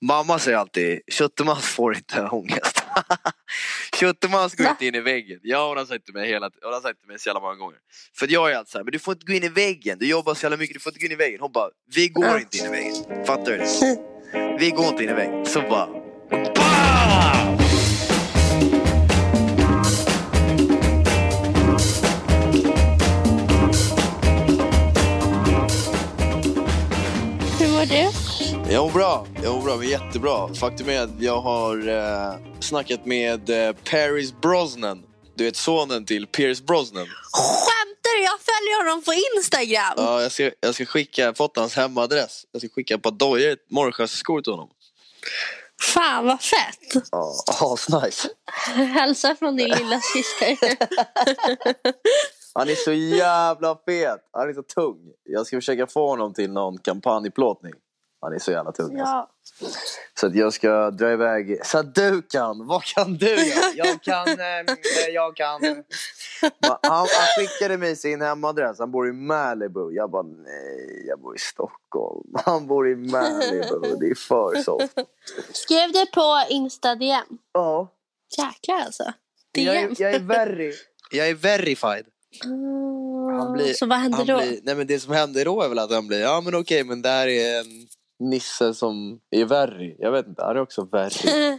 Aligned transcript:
Mamma 0.00 0.38
säger 0.38 0.58
alltid, 0.58 1.00
Köttemans 1.12 1.64
får 1.66 1.96
inte 1.96 2.22
ångest. 2.28 2.82
Köttemans 4.00 4.54
går 4.54 4.64
Va? 4.64 4.70
inte 4.70 4.86
in 4.86 4.94
i 4.94 5.00
väggen. 5.00 5.40
Ja, 5.42 5.68
hon 5.68 5.76
har 5.76 5.84
sagt 5.84 6.04
till 6.04 6.14
mig, 6.14 6.28
hela, 6.28 6.50
hon 6.62 6.72
har 6.72 6.80
sagt 6.80 7.00
till 7.00 7.08
mig 7.08 7.18
så 7.18 7.28
jävla 7.28 7.40
många 7.40 7.54
gånger. 7.54 7.78
För 8.18 8.32
jag 8.32 8.52
är 8.52 8.56
alltid 8.56 8.70
såhär, 8.70 8.84
men 8.84 8.92
du 8.92 8.98
får 8.98 9.12
inte 9.14 9.26
gå 9.26 9.32
in 9.32 9.44
i 9.44 9.48
väggen. 9.48 9.98
Du 9.98 10.06
jobbar 10.08 10.34
så 10.34 10.44
jävla 10.44 10.56
mycket, 10.56 10.74
du 10.74 10.80
får 10.80 10.90
inte 10.90 11.00
gå 11.00 11.06
in 11.06 11.12
i 11.12 11.16
väggen. 11.16 11.40
Hon 11.40 11.52
bara, 11.52 11.70
vi 11.94 12.08
går 12.08 12.38
inte 12.38 12.58
in 12.58 12.64
i 12.64 12.68
väggen. 12.68 13.26
Fattar 13.26 13.52
du 13.52 13.56
det? 13.58 14.56
Vi 14.58 14.70
går 14.70 14.86
inte 14.86 15.04
in 15.04 15.10
i 15.10 15.12
väggen. 15.12 15.46
Så 15.46 15.60
bara, 15.60 15.86
BAM! 16.30 17.58
Hur 27.60 27.68
mår 27.68 27.86
du? 27.86 28.17
Mår 28.70 28.92
bra, 28.92 29.26
jag 29.42 29.54
mår 29.54 29.62
bra, 29.62 29.76
men 29.76 29.88
jättebra. 29.88 30.54
Faktum 30.54 30.88
är 30.88 31.02
att 31.02 31.20
jag 31.20 31.40
har 31.40 31.88
eh, 31.88 32.34
snackat 32.60 33.06
med 33.06 33.50
eh, 33.50 33.72
Paris 33.90 34.40
Brosnan. 34.40 35.02
Du 35.34 35.44
vet 35.44 35.56
sonen 35.56 36.04
till 36.04 36.26
Pierce 36.26 36.62
Brosnan. 36.62 37.06
Skämtar 37.32 38.16
du? 38.16 38.24
Jag 38.24 38.40
följer 38.40 38.84
honom 38.84 39.04
på 39.04 39.12
Instagram. 39.36 39.94
Ja, 39.96 40.22
jag 40.22 40.32
ska, 40.32 40.50
jag 40.60 40.74
ska 40.74 40.84
skicka, 40.84 41.34
fått 41.34 41.56
hans 41.56 41.76
hemadress. 41.76 42.44
Jag 42.52 42.62
ska 42.62 42.68
skicka 42.68 42.94
ett 42.94 43.02
par 43.02 43.10
dojor, 43.10 43.56
morgonskor 43.70 44.40
till 44.40 44.52
honom. 44.52 44.68
Fan 45.94 46.26
vad 46.26 46.42
fett. 46.42 47.04
Ja, 47.10 47.34
asnice. 47.60 48.28
Hälsa 48.74 49.34
från 49.34 49.56
din 49.56 49.68
lilla 49.68 50.00
syster. 50.00 50.76
Han 52.54 52.68
är 52.68 52.74
så 52.74 52.92
jävla 52.92 53.78
fet. 53.86 54.28
Han 54.32 54.48
är 54.48 54.54
så 54.54 54.62
tung. 54.62 54.98
Jag 55.24 55.46
ska 55.46 55.56
försöka 55.56 55.86
få 55.86 56.08
honom 56.08 56.34
till 56.34 56.50
någon 56.50 56.78
kampanjplåtning. 56.78 57.72
Han 58.20 58.32
är 58.34 58.38
så 58.38 58.50
jävla 58.50 58.72
tung. 58.72 59.00
Alltså. 59.00 59.14
ja. 59.14 59.30
Så 60.20 60.26
att 60.26 60.34
jag 60.34 60.52
ska 60.52 60.90
dra 60.90 61.12
iväg. 61.12 61.66
Så 61.66 61.78
att 61.78 61.94
du 61.94 62.22
kan. 62.22 62.66
Vad 62.66 62.82
kan 62.82 63.14
du 63.16 63.26
göra? 63.28 63.64
Jag 63.76 64.02
kan. 64.02 64.28
Eh, 64.28 64.74
jag 65.14 65.36
kan. 65.36 65.60
Han, 66.62 66.78
han 66.82 67.06
skickade 67.38 67.76
mig 67.78 67.96
sin 67.96 68.20
hemadress. 68.22 68.78
Han 68.78 68.90
bor 68.90 69.08
i 69.08 69.12
Malibu. 69.12 69.90
Jag 69.92 70.10
bara 70.10 70.22
nej, 70.22 71.04
jag 71.06 71.20
bor 71.20 71.36
i 71.36 71.38
Stockholm. 71.38 72.32
Han 72.44 72.66
bor 72.66 72.88
i 72.88 72.96
Malibu. 72.96 73.96
Det 74.00 74.06
är 74.06 74.14
för 74.14 74.62
soft. 74.62 74.98
Skrev 75.52 75.92
du 75.92 76.06
på 76.06 76.44
Insta 76.48 76.94
DM? 76.94 77.24
Ja. 77.52 77.88
Jäklar 78.38 78.76
alltså. 78.84 79.02
Jag 79.52 79.74
DM. 79.76 79.90
är, 79.90 80.02
jag 80.02 80.14
är 80.14 80.18
very. 80.20 80.72
Jag 81.10 81.28
är 81.28 81.34
verified. 81.34 82.04
Mm, 82.44 83.38
Han 83.40 83.52
blir- 83.52 83.74
så 83.74 83.86
vad 83.86 83.98
hände 83.98 84.16
Han 84.16 84.26
då? 84.26 84.38
blir, 84.38 84.60
nej 84.62 84.74
men 84.74 84.86
det 84.86 85.00
som 85.00 85.12
händer 85.12 85.44
då 85.44 85.62
är 85.62 85.68
väl 85.68 85.78
att 85.78 85.92
han 85.92 86.06
blir, 86.06 86.20
ja 86.20 86.40
men 86.40 86.54
okej 86.54 86.84
men 86.84 87.02
där 87.02 87.26
är 87.26 87.60
en 87.60 87.86
nisse 88.18 88.74
som 88.74 89.20
är 89.30 89.44
very. 89.44 89.96
Jag 89.98 90.12
vet 90.12 90.26
inte, 90.26 90.42
han 90.44 90.56
är 90.56 90.60
också 90.60 90.84
very. 90.84 91.58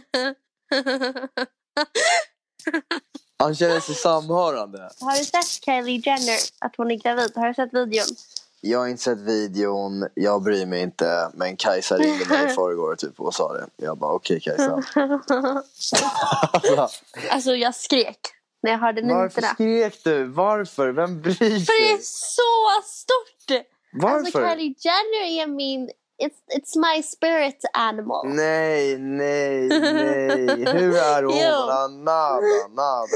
Han 3.38 3.54
känner 3.54 3.80
sig 3.80 3.94
samhörande. 3.94 4.90
Har 5.00 5.18
du 5.18 5.24
sett 5.24 5.64
Kylie 5.64 6.02
Jenner? 6.06 6.38
Att 6.58 6.76
hon 6.76 6.90
är 6.90 6.94
gravid? 6.94 7.32
Har 7.34 7.48
du 7.48 7.54
sett 7.54 7.74
videon? 7.74 8.06
Jag 8.60 8.78
har 8.78 8.88
inte 8.88 9.02
sett 9.02 9.18
videon, 9.18 10.08
jag 10.14 10.42
bryr 10.42 10.66
mig 10.66 10.82
inte. 10.82 11.30
Men 11.34 11.56
Kajsa 11.56 11.96
ringde 11.96 12.26
mig 12.26 12.44
i 12.44 12.48
förrgår 12.54 12.96
typ 12.96 13.20
och 13.20 13.34
sa 13.34 13.52
det. 13.52 13.66
Jag 13.76 13.98
bara 13.98 14.12
okej 14.12 14.40
Kajsa. 14.40 14.82
Alltså, 16.52 16.88
Alltså 17.30 17.50
jag 17.54 17.74
skrek 17.74 18.18
när 18.62 18.70
jag 18.70 18.78
hörde 18.78 19.02
varför 19.02 19.16
nyheterna. 19.40 19.48
skrek 19.54 20.04
du? 20.04 20.24
Varför? 20.24 20.92
Vem 20.92 21.20
bryr 21.22 21.34
För 21.34 21.44
det 21.82 21.92
är 21.92 21.96
sig? 21.96 22.04
så 22.04 22.82
stort! 22.84 23.50
Alltså 23.50 23.68
Varför? 23.92 24.50
Kylie 24.50 24.74
Jenner 24.78 25.42
är 25.42 25.46
min... 25.46 25.90
It's, 26.20 26.36
it's 26.56 26.76
my 26.76 27.02
spirit 27.02 27.64
animal. 27.72 28.28
Nej, 28.28 28.98
nej, 28.98 29.68
nej. 29.68 30.72
Hur 30.72 30.96
är 30.96 31.22
hon? 31.22 32.04
Nada, 32.04 32.68
nada. 32.68 33.06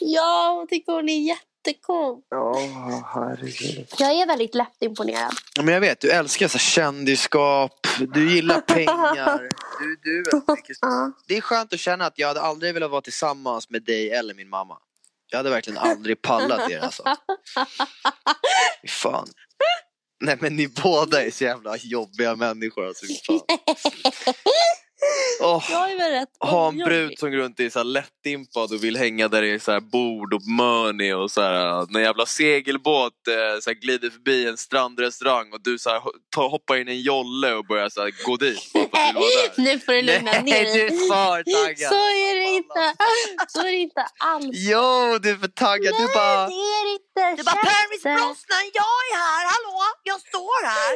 Ja, 0.00 0.54
hon 0.58 0.66
tycker 0.66 0.92
hon 0.92 1.08
är 1.08 1.20
jättecool. 1.20 2.20
Ja, 2.30 2.54
herregud. 3.14 3.86
Jag 3.98 4.12
är 4.12 4.26
väldigt 4.26 4.54
lätt 4.54 4.76
imponerad. 4.80 5.32
Ja, 5.56 5.62
men 5.62 5.74
jag 5.74 5.80
vet, 5.80 6.00
du 6.00 6.10
älskar 6.10 6.48
så 6.48 6.58
kändisskap, 6.58 7.86
du 8.14 8.34
gillar 8.34 8.60
pengar. 8.74 9.38
Du, 9.80 9.96
du 10.02 10.18
är 10.18 10.52
mycket... 10.52 10.76
Det 11.28 11.36
är 11.36 11.40
skönt 11.40 11.72
att 11.72 11.80
känna 11.80 12.06
att 12.06 12.18
jag 12.18 12.28
hade 12.28 12.40
aldrig 12.40 12.74
velat 12.74 12.90
vara 12.90 13.00
tillsammans 13.00 13.70
med 13.70 13.82
dig 13.82 14.10
eller 14.10 14.34
min 14.34 14.48
mamma. 14.48 14.78
Jag 15.30 15.38
hade 15.38 15.50
verkligen 15.50 15.78
aldrig 15.78 16.22
pallat 16.22 16.70
er 16.70 16.80
alltså. 16.80 17.02
Fy 18.82 18.88
fan. 18.88 19.28
Nej 20.20 20.36
men 20.40 20.56
ni 20.56 20.68
båda 20.68 21.22
är 21.22 21.30
så 21.30 21.44
jävla 21.44 21.76
jobbiga 21.76 22.36
människor 22.36 22.86
alltså. 22.86 23.06
Åh, 25.40 25.64
Jag 25.70 25.90
är 25.92 25.98
väl 25.98 26.10
rätt 26.10 26.28
ha 26.40 26.68
en 26.68 26.78
brud 26.78 27.18
som 27.18 27.30
går 27.30 27.38
runt 27.38 27.60
är 27.60 27.70
så 27.70 27.78
här 27.78 27.84
lättimpad 27.84 28.72
och 28.72 28.84
vill 28.84 28.96
hänga 28.96 29.28
där 29.28 29.42
det 29.42 29.48
är 29.48 29.58
så 29.58 29.72
här 29.72 29.80
bord 29.80 30.34
och 30.34 30.46
mörni 30.46 31.12
och 31.12 31.30
så 31.30 31.40
här, 31.40 31.86
när 31.92 32.00
jävla 32.00 32.26
segelbåt 32.26 33.28
eh, 33.28 33.60
så 33.60 33.70
här 33.70 33.74
glider 33.74 34.10
förbi 34.10 34.48
en 34.48 34.56
strandrestaurang 34.56 35.52
och 35.52 35.62
du 35.62 35.78
så 35.78 35.90
här, 35.90 36.00
hoppar 36.48 36.76
in 36.76 36.88
i 36.88 36.92
en 36.92 37.00
jolle 37.00 37.54
och 37.54 37.66
börjar 37.66 37.88
så 37.88 38.00
här, 38.02 38.24
gå 38.24 38.36
dit. 38.36 38.60
Nu 39.56 39.78
får 39.78 39.92
du 39.92 40.02
lugna 40.02 40.32
ner 40.32 40.42
Nej, 40.42 40.64
du 40.64 40.72
dig. 40.72 40.86
är 40.86 40.90
för 40.90 41.42
taggad. 41.42 41.88
Så 41.92 41.94
är 41.94 42.34
det 42.40 42.56
inte. 42.56 42.94
Så 43.48 43.60
är 43.60 43.72
det 43.72 43.82
inte 43.88 44.06
alls. 44.18 44.46
Jo, 44.52 45.18
du 45.22 45.30
är 45.30 45.36
för 45.36 45.48
taggad. 45.48 45.94
Du 45.98 46.06
bara... 46.14 46.46
Nej, 46.46 46.56
det 46.56 46.76
är 46.78 46.84
det 46.86 46.92
inte. 46.92 47.42
Du 47.42 47.44
bara 47.44 47.56
Paris. 47.56 48.02
Brosnan, 48.02 48.66
jag 48.80 48.96
är 49.10 49.16
här, 49.24 49.44
hallå, 49.52 49.76
jag 50.02 50.20
står 50.20 50.58
här. 50.66 50.94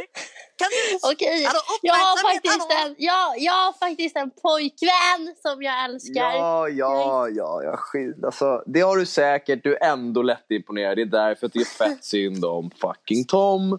Kan 0.60 0.68
du... 0.76 0.98
Okej, 1.12 1.44
Hallå, 1.44 1.60
jag 1.82 1.94
har, 1.94 2.16
faktiskt 2.28 2.70
en, 2.80 2.94
jag, 2.98 3.38
jag 3.38 3.52
har 3.52 3.72
faktiskt 3.72 3.89
en 3.98 4.30
pojkvän 4.42 5.34
som 5.42 5.62
jag 5.62 5.84
älskar. 5.84 6.34
Ja, 6.34 6.68
ja, 6.68 7.28
ja, 7.28 7.62
ja, 7.64 7.76
skit. 7.76 8.24
Alltså, 8.24 8.62
det 8.66 8.80
har 8.80 8.96
du 8.96 9.06
säkert, 9.06 9.64
du 9.64 9.76
är 9.76 9.92
ändå 9.92 10.22
lättimponerad. 10.22 10.96
Det 10.96 11.02
är 11.02 11.06
därför 11.06 11.46
att 11.46 11.52
det 11.52 11.60
är 11.60 11.64
fett 11.64 12.04
synd 12.04 12.44
om 12.44 12.70
fucking 12.80 13.24
Tom. 13.24 13.78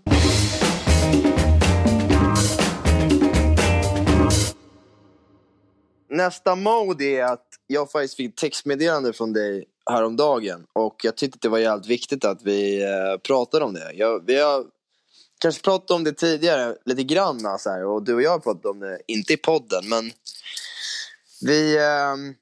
Nästa 6.09 6.55
mode 6.55 7.05
är 7.05 7.23
att 7.23 7.47
jag 7.67 7.91
faktiskt 7.91 8.15
fick 8.15 8.35
textmeddelande 8.35 9.13
från 9.13 9.33
dig 9.33 9.65
häromdagen 9.89 10.65
och 10.73 10.95
jag 11.03 11.17
tyckte 11.17 11.35
att 11.35 11.41
det 11.41 11.49
var 11.49 11.57
jävligt 11.57 11.87
viktigt 11.87 12.25
att 12.25 12.41
vi 12.43 12.83
eh, 12.83 13.19
pratade 13.27 13.65
om 13.65 13.73
det. 13.73 13.91
Jag, 13.93 14.25
vi 14.25 14.41
har 14.41 14.65
kanske 15.41 15.61
pratat 15.61 15.91
om 15.91 16.03
det 16.03 16.13
tidigare 16.13 16.75
lite 16.85 17.03
grann 17.03 17.59
så 17.59 17.69
här, 17.69 17.85
och 17.85 18.03
du 18.03 18.13
och 18.13 18.21
jag 18.21 18.31
har 18.31 18.39
pratat 18.39 18.65
om 18.65 18.79
det, 18.79 18.99
inte 19.07 19.33
i 19.33 19.37
podden 19.37 19.89
men 19.89 20.11
vi, 21.41 21.77
ehm, 21.77 22.33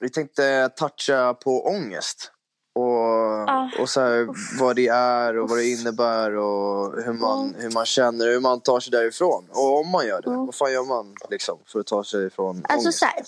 vi 0.00 0.10
tänkte 0.10 0.68
toucha 0.76 1.34
på 1.34 1.66
ångest. 1.66 2.30
Och, 2.74 3.12
Ah, 3.48 3.70
och 3.80 3.88
så 3.88 4.00
här, 4.00 4.28
vad 4.60 4.76
det 4.76 4.88
är 4.88 5.38
och 5.38 5.48
vad 5.48 5.58
det 5.58 5.64
innebär 5.68 6.36
och 6.36 7.02
hur 7.02 7.12
man, 7.12 7.54
hur 7.58 7.70
man 7.70 7.86
känner 7.86 8.26
hur 8.26 8.40
man 8.40 8.60
tar 8.60 8.80
sig 8.80 8.90
därifrån. 8.90 9.48
Och 9.50 9.78
om 9.78 9.88
man 9.88 10.06
gör 10.06 10.22
det, 10.22 10.28
Mm. 10.30 10.46
vad 10.46 10.54
fan 10.54 10.72
gör 10.72 10.84
man 10.84 11.14
liksom 11.30 11.58
för 11.66 11.80
att 11.80 11.86
ta 11.86 12.04
sig 12.04 12.26
ifrån 12.26 12.62
Alltså 12.68 12.86
ångest? 12.88 12.98
så 12.98 13.04
här. 13.06 13.22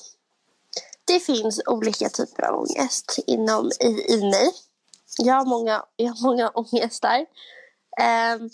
Det 1.05 1.21
finns 1.21 1.61
olika 1.67 2.09
typer 2.09 2.43
av 2.43 2.61
ångest 2.61 3.19
inom, 3.27 3.71
i, 3.81 4.12
i 4.15 4.21
mig. 4.31 4.53
Jag 5.19 5.35
har 5.35 5.44
många, 5.44 5.85
jag 5.97 6.12
har 6.12 6.23
många 6.23 6.49
ångestar. 6.49 7.27
Ehm, 8.00 8.50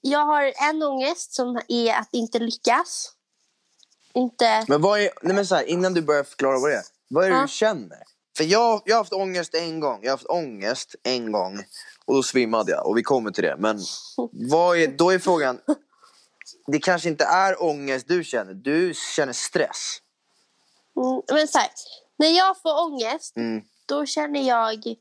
jag 0.00 0.26
har 0.26 0.52
en 0.70 0.82
ångest 0.82 1.32
som 1.34 1.60
är 1.68 1.94
att 1.94 2.08
inte 2.12 2.38
lyckas. 2.38 3.12
Inte... 4.14 4.64
Men 4.68 4.82
vad 4.82 5.00
är, 5.00 5.10
nej 5.22 5.34
men 5.36 5.46
så 5.46 5.54
här, 5.54 5.64
innan 5.64 5.94
du 5.94 6.02
börjar 6.02 6.24
förklara 6.24 6.58
vad 6.58 6.70
det 6.70 6.76
är. 6.76 6.84
Vad 7.08 7.24
är 7.24 7.30
det 7.30 7.36
Ja. 7.36 7.42
du 7.42 7.48
känner? 7.48 7.98
För 8.36 8.44
jag, 8.44 8.82
jag 8.84 8.94
har 8.96 9.00
haft 9.00 9.12
ångest 9.12 9.54
en 9.54 9.80
gång. 9.80 9.98
Jag 10.02 10.10
har 10.10 10.16
haft 10.16 10.26
ångest 10.26 10.94
en 11.02 11.32
gång. 11.32 11.58
Och 12.04 12.14
då 12.14 12.22
svimmade 12.22 12.72
jag. 12.72 12.86
Och 12.86 12.98
vi 12.98 13.02
kommer 13.02 13.30
till 13.30 13.44
det. 13.44 13.56
Men 13.58 13.78
vad 14.50 14.78
är, 14.78 14.88
då 14.88 15.10
är 15.10 15.18
frågan. 15.18 15.60
Det 16.66 16.78
kanske 16.78 17.08
inte 17.08 17.24
är 17.24 17.62
ångest 17.62 18.08
du 18.08 18.24
känner. 18.24 18.54
Du 18.54 18.92
känner 19.16 19.32
stress. 19.32 19.98
Mm, 20.96 21.22
men 21.32 21.48
så 21.48 21.58
här, 21.58 21.70
när 22.18 22.28
jag 22.28 22.62
får 22.62 22.86
ångest, 22.86 23.36
Mm. 23.36 23.62
då 23.86 24.06
känner 24.06 24.48
jag 24.48 24.96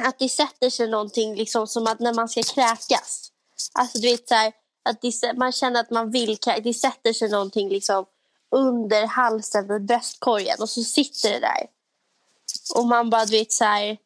att 0.00 0.18
det 0.18 0.28
sätter 0.28 0.70
sig 0.70 0.88
någonting 0.88 1.34
liksom 1.34 1.66
som 1.66 1.86
att 1.86 2.00
när 2.00 2.14
man 2.14 2.28
ska 2.28 2.42
kräkas. 2.42 3.30
Alltså 3.72 3.98
du 3.98 4.08
vet 4.08 4.28
så 4.28 4.34
här, 4.34 4.52
att 4.84 5.00
det, 5.02 5.36
man 5.36 5.52
känner 5.52 5.80
att 5.80 5.90
man 5.90 6.10
vill, 6.10 6.38
det 6.64 6.74
sätter 6.74 7.12
sig 7.12 7.28
någonting 7.28 7.68
liksom 7.68 8.06
under 8.50 9.06
halsen 9.06 9.68
vid 9.68 9.86
bröstkorgen 9.86 10.56
och 10.60 10.70
så 10.70 10.82
sitter 10.82 11.30
det 11.30 11.40
där. 11.40 11.66
Och 12.74 12.86
man 12.86 13.10
bara, 13.10 13.24
du 13.24 13.38
vet, 13.38 13.52
så 13.52 13.64
här, 13.64 13.98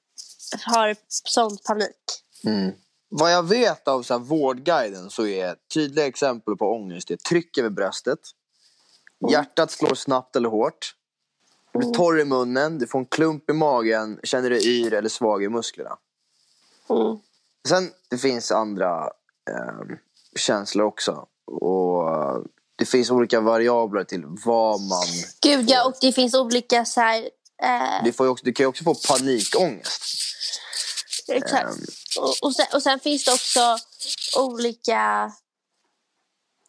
har 0.65 0.97
sån 1.09 1.59
panik. 1.59 2.25
Mm. 2.45 2.73
Vad 3.11 3.33
jag 3.33 3.43
vet 3.43 3.89
av 3.89 4.03
så 4.03 4.15
här, 4.15 4.21
Vårdguiden 4.21 5.11
så 5.11 5.27
är 5.27 5.57
tydliga 5.75 6.07
exempel 6.07 6.57
på 6.57 6.65
ångest 6.65 7.09
det 7.09 7.23
tryck 7.23 7.59
över 7.59 7.71
bröstet, 7.71 8.19
mm. 9.23 9.33
hjärtat 9.33 9.71
slår 9.71 9.95
snabbt 9.95 10.37
eller 10.37 10.49
hårt, 10.49 10.95
du 11.81 11.87
blir 11.87 11.95
torr 11.95 12.21
i 12.21 12.25
munnen, 12.25 12.79
du 12.79 12.87
får 12.87 12.99
en 12.99 13.07
klump 13.07 13.51
i 13.51 13.53
magen, 13.53 14.21
känner 14.23 14.51
dig 14.51 14.67
yr 14.67 14.95
eller 14.95 15.09
svag 15.09 15.45
i 15.45 15.49
musklerna. 15.49 15.97
Mm. 16.91 17.19
Sen 17.69 17.91
det 18.11 18.19
finns 18.19 18.53
andra 18.53 19.11
eh, 19.51 19.97
känslor 20.37 20.87
också. 20.87 21.27
Och 21.47 22.05
det 22.77 22.85
finns 22.85 23.11
olika 23.11 23.41
variabler 23.41 24.05
till 24.05 24.25
vad 24.45 24.81
man... 24.81 25.07
Gud 25.43 25.71
ja, 25.71 25.85
och 25.85 25.95
det 26.01 26.13
finns 26.13 26.35
olika 26.35 26.85
så 26.85 27.01
här... 27.01 27.23
Eh... 27.63 28.05
Du, 28.05 28.13
får 28.13 28.29
också, 28.29 28.45
du 28.45 28.53
kan 28.53 28.65
ju 28.65 28.69
också 28.69 28.85
få 28.85 28.95
panikångest. 28.95 30.03
Exakt. 31.29 31.65
Um... 31.65 31.87
Och, 32.19 32.35
och, 32.43 32.55
sen, 32.55 32.67
och 32.75 32.83
sen 32.83 33.01
finns 33.01 33.25
det 33.25 33.33
också 33.33 33.79
olika 34.39 35.33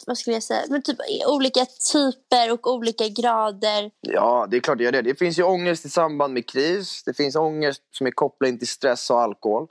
vad 0.07 0.18
skulle 0.18 0.36
jag 0.36 0.44
säga, 0.44 0.63
men 0.69 0.81
typ 0.81 0.98
olika 1.28 1.66
typer 1.94 2.51
och 2.51 2.74
olika 2.74 3.07
grader. 3.07 3.92
Ja, 4.01 4.48
det 4.51 4.57
är 4.57 4.62
klart 4.62 4.78
det 4.78 4.84
gör 4.84 4.92
det. 4.92 5.01
Det 5.01 5.16
finns 5.16 5.40
ju 5.40 5.44
ångest 5.44 5.86
i 5.86 5.90
samband 5.90 6.34
med 6.34 6.50
kris. 6.50 7.04
Det 7.04 7.13
finns 7.13 7.36
ångest 7.36 7.81
som 7.92 8.07
är 8.07 8.12
kopplad 8.12 8.60
till 8.60 8.68
stress 8.68 9.10
och 9.10 9.22
alkohol. 9.22 9.68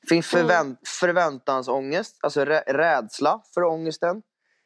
Det 0.00 0.08
finns 0.08 0.26
förvänt 0.26 0.66
mm. 0.66 0.76
förväntansångest, 0.86 2.16
alltså 2.20 2.44
rädsla 2.44 3.42
för 3.54 3.64
ångesten. 3.64 4.22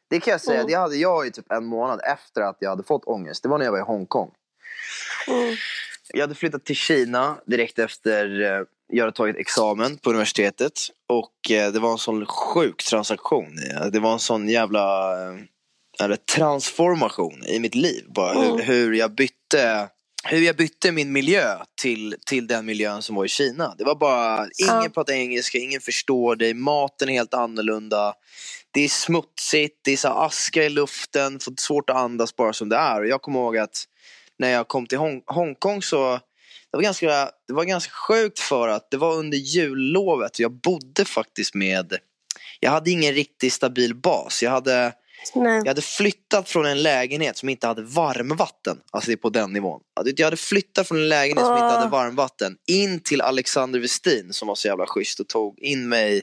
Det 0.09 0.19
kan 0.19 0.31
jag 0.31 0.41
säga, 0.41 0.59
mm. 0.59 0.67
det 0.67 0.73
hade 0.73 0.95
jag 0.95 1.27
i 1.27 1.31
typ 1.31 1.51
en 1.51 1.65
månad 1.65 2.01
efter 2.03 2.41
att 2.41 2.57
jag 2.59 2.69
hade 2.69 2.83
fått 2.83 3.05
ångest. 3.05 3.43
Det 3.43 3.49
var 3.49 3.57
när 3.57 3.65
jag 3.65 3.71
var 3.71 3.79
i 3.79 3.81
Hongkong. 3.81 4.31
Mm. 5.27 5.55
Jag 6.13 6.21
hade 6.21 6.35
flyttat 6.35 6.65
till 6.65 6.75
Kina 6.75 7.37
direkt 7.45 7.79
efter 7.79 8.41
eh, 8.41 8.65
jag 8.87 9.03
hade 9.03 9.15
tagit 9.15 9.35
examen 9.35 9.97
på 9.97 10.09
universitetet. 10.09 10.73
Och 11.09 11.51
eh, 11.51 11.71
det 11.71 11.79
var 11.79 11.91
en 11.91 11.97
sån 11.97 12.25
sjuk 12.25 12.83
transaktion. 12.83 13.55
Det 13.91 13.99
var 13.99 14.13
en 14.13 14.19
sån 14.19 14.49
jävla 14.49 15.13
eller, 15.99 16.15
eh, 16.15 16.35
transformation 16.35 17.43
i 17.43 17.59
mitt 17.59 17.75
liv. 17.75 18.05
Bara 18.07 18.33
hur, 18.33 18.51
mm. 18.51 18.65
hur, 18.65 18.93
jag 18.93 19.15
bytte 19.15 19.89
hur 20.23 20.41
jag 20.41 20.55
bytte 20.55 20.91
min 20.91 21.11
miljö 21.11 21.57
till, 21.81 22.15
till 22.25 22.47
den 22.47 22.65
miljön 22.65 23.01
som 23.01 23.15
var 23.15 23.25
i 23.25 23.27
Kina. 23.27 23.75
Det 23.77 23.83
var 23.83 23.95
bara, 23.95 24.47
ingen 24.57 24.83
ja. 24.83 24.89
pratar 24.93 25.13
engelska, 25.13 25.57
ingen 25.57 25.81
förstår 25.81 26.35
dig, 26.35 26.53
maten 26.53 27.09
är 27.09 27.13
helt 27.13 27.33
annorlunda. 27.33 28.13
Det 28.71 28.81
är 28.81 28.89
smutsigt, 28.89 29.79
det 29.83 29.91
är 29.91 29.97
så 29.97 30.07
aska 30.07 30.63
i 30.63 30.69
luften, 30.69 31.39
svårt 31.57 31.89
att 31.89 31.95
andas 31.95 32.35
bara 32.35 32.53
som 32.53 32.69
det 32.69 32.75
är. 32.75 32.99
Och 32.99 33.07
jag 33.07 33.21
kommer 33.21 33.39
ihåg 33.39 33.57
att 33.57 33.85
när 34.39 34.49
jag 34.49 34.67
kom 34.67 34.87
till 34.87 34.97
Hong 34.97 35.21
Hongkong 35.25 35.81
så 35.81 36.19
det 36.77 36.79
var, 36.79 36.83
ganska, 36.83 37.31
det 37.47 37.53
var 37.53 37.63
ganska 37.63 37.91
sjukt 37.91 38.39
för 38.39 38.67
att 38.67 38.91
det 38.91 38.97
var 38.97 39.15
under 39.15 39.37
jullovet. 39.37 40.39
Jag 40.39 40.51
bodde 40.51 41.05
faktiskt 41.05 41.53
med, 41.55 41.97
jag 42.59 42.71
hade 42.71 42.91
ingen 42.91 43.13
riktigt 43.13 43.53
stabil 43.53 43.95
bas. 43.95 44.43
Jag 44.43 44.51
hade 44.51 44.93
Nej. 45.35 45.57
Jag 45.57 45.67
hade 45.67 45.81
flyttat 45.81 46.49
från 46.49 46.65
en 46.65 46.83
lägenhet 46.83 47.37
som 47.37 47.49
inte 47.49 47.67
hade 47.67 47.81
varmvatten. 47.81 48.77
Alltså 48.91 49.09
det 49.09 49.13
är 49.13 49.17
på 49.17 49.29
den 49.29 49.53
nivån. 49.53 49.81
Jag 50.15 50.25
hade 50.25 50.37
flyttat 50.37 50.87
från 50.87 50.97
en 50.97 51.09
lägenhet 51.09 51.45
oh. 51.45 51.47
som 51.47 51.63
inte 51.63 51.77
hade 51.77 51.89
varmvatten 51.89 52.57
in 52.67 52.99
till 52.99 53.21
Alexander 53.21 53.79
Westin 53.79 54.33
som 54.33 54.47
var 54.47 54.55
så 54.55 54.67
jävla 54.67 54.85
schysst 54.85 55.19
och 55.19 55.27
tog 55.27 55.59
in 55.59 55.89
mig 55.89 56.21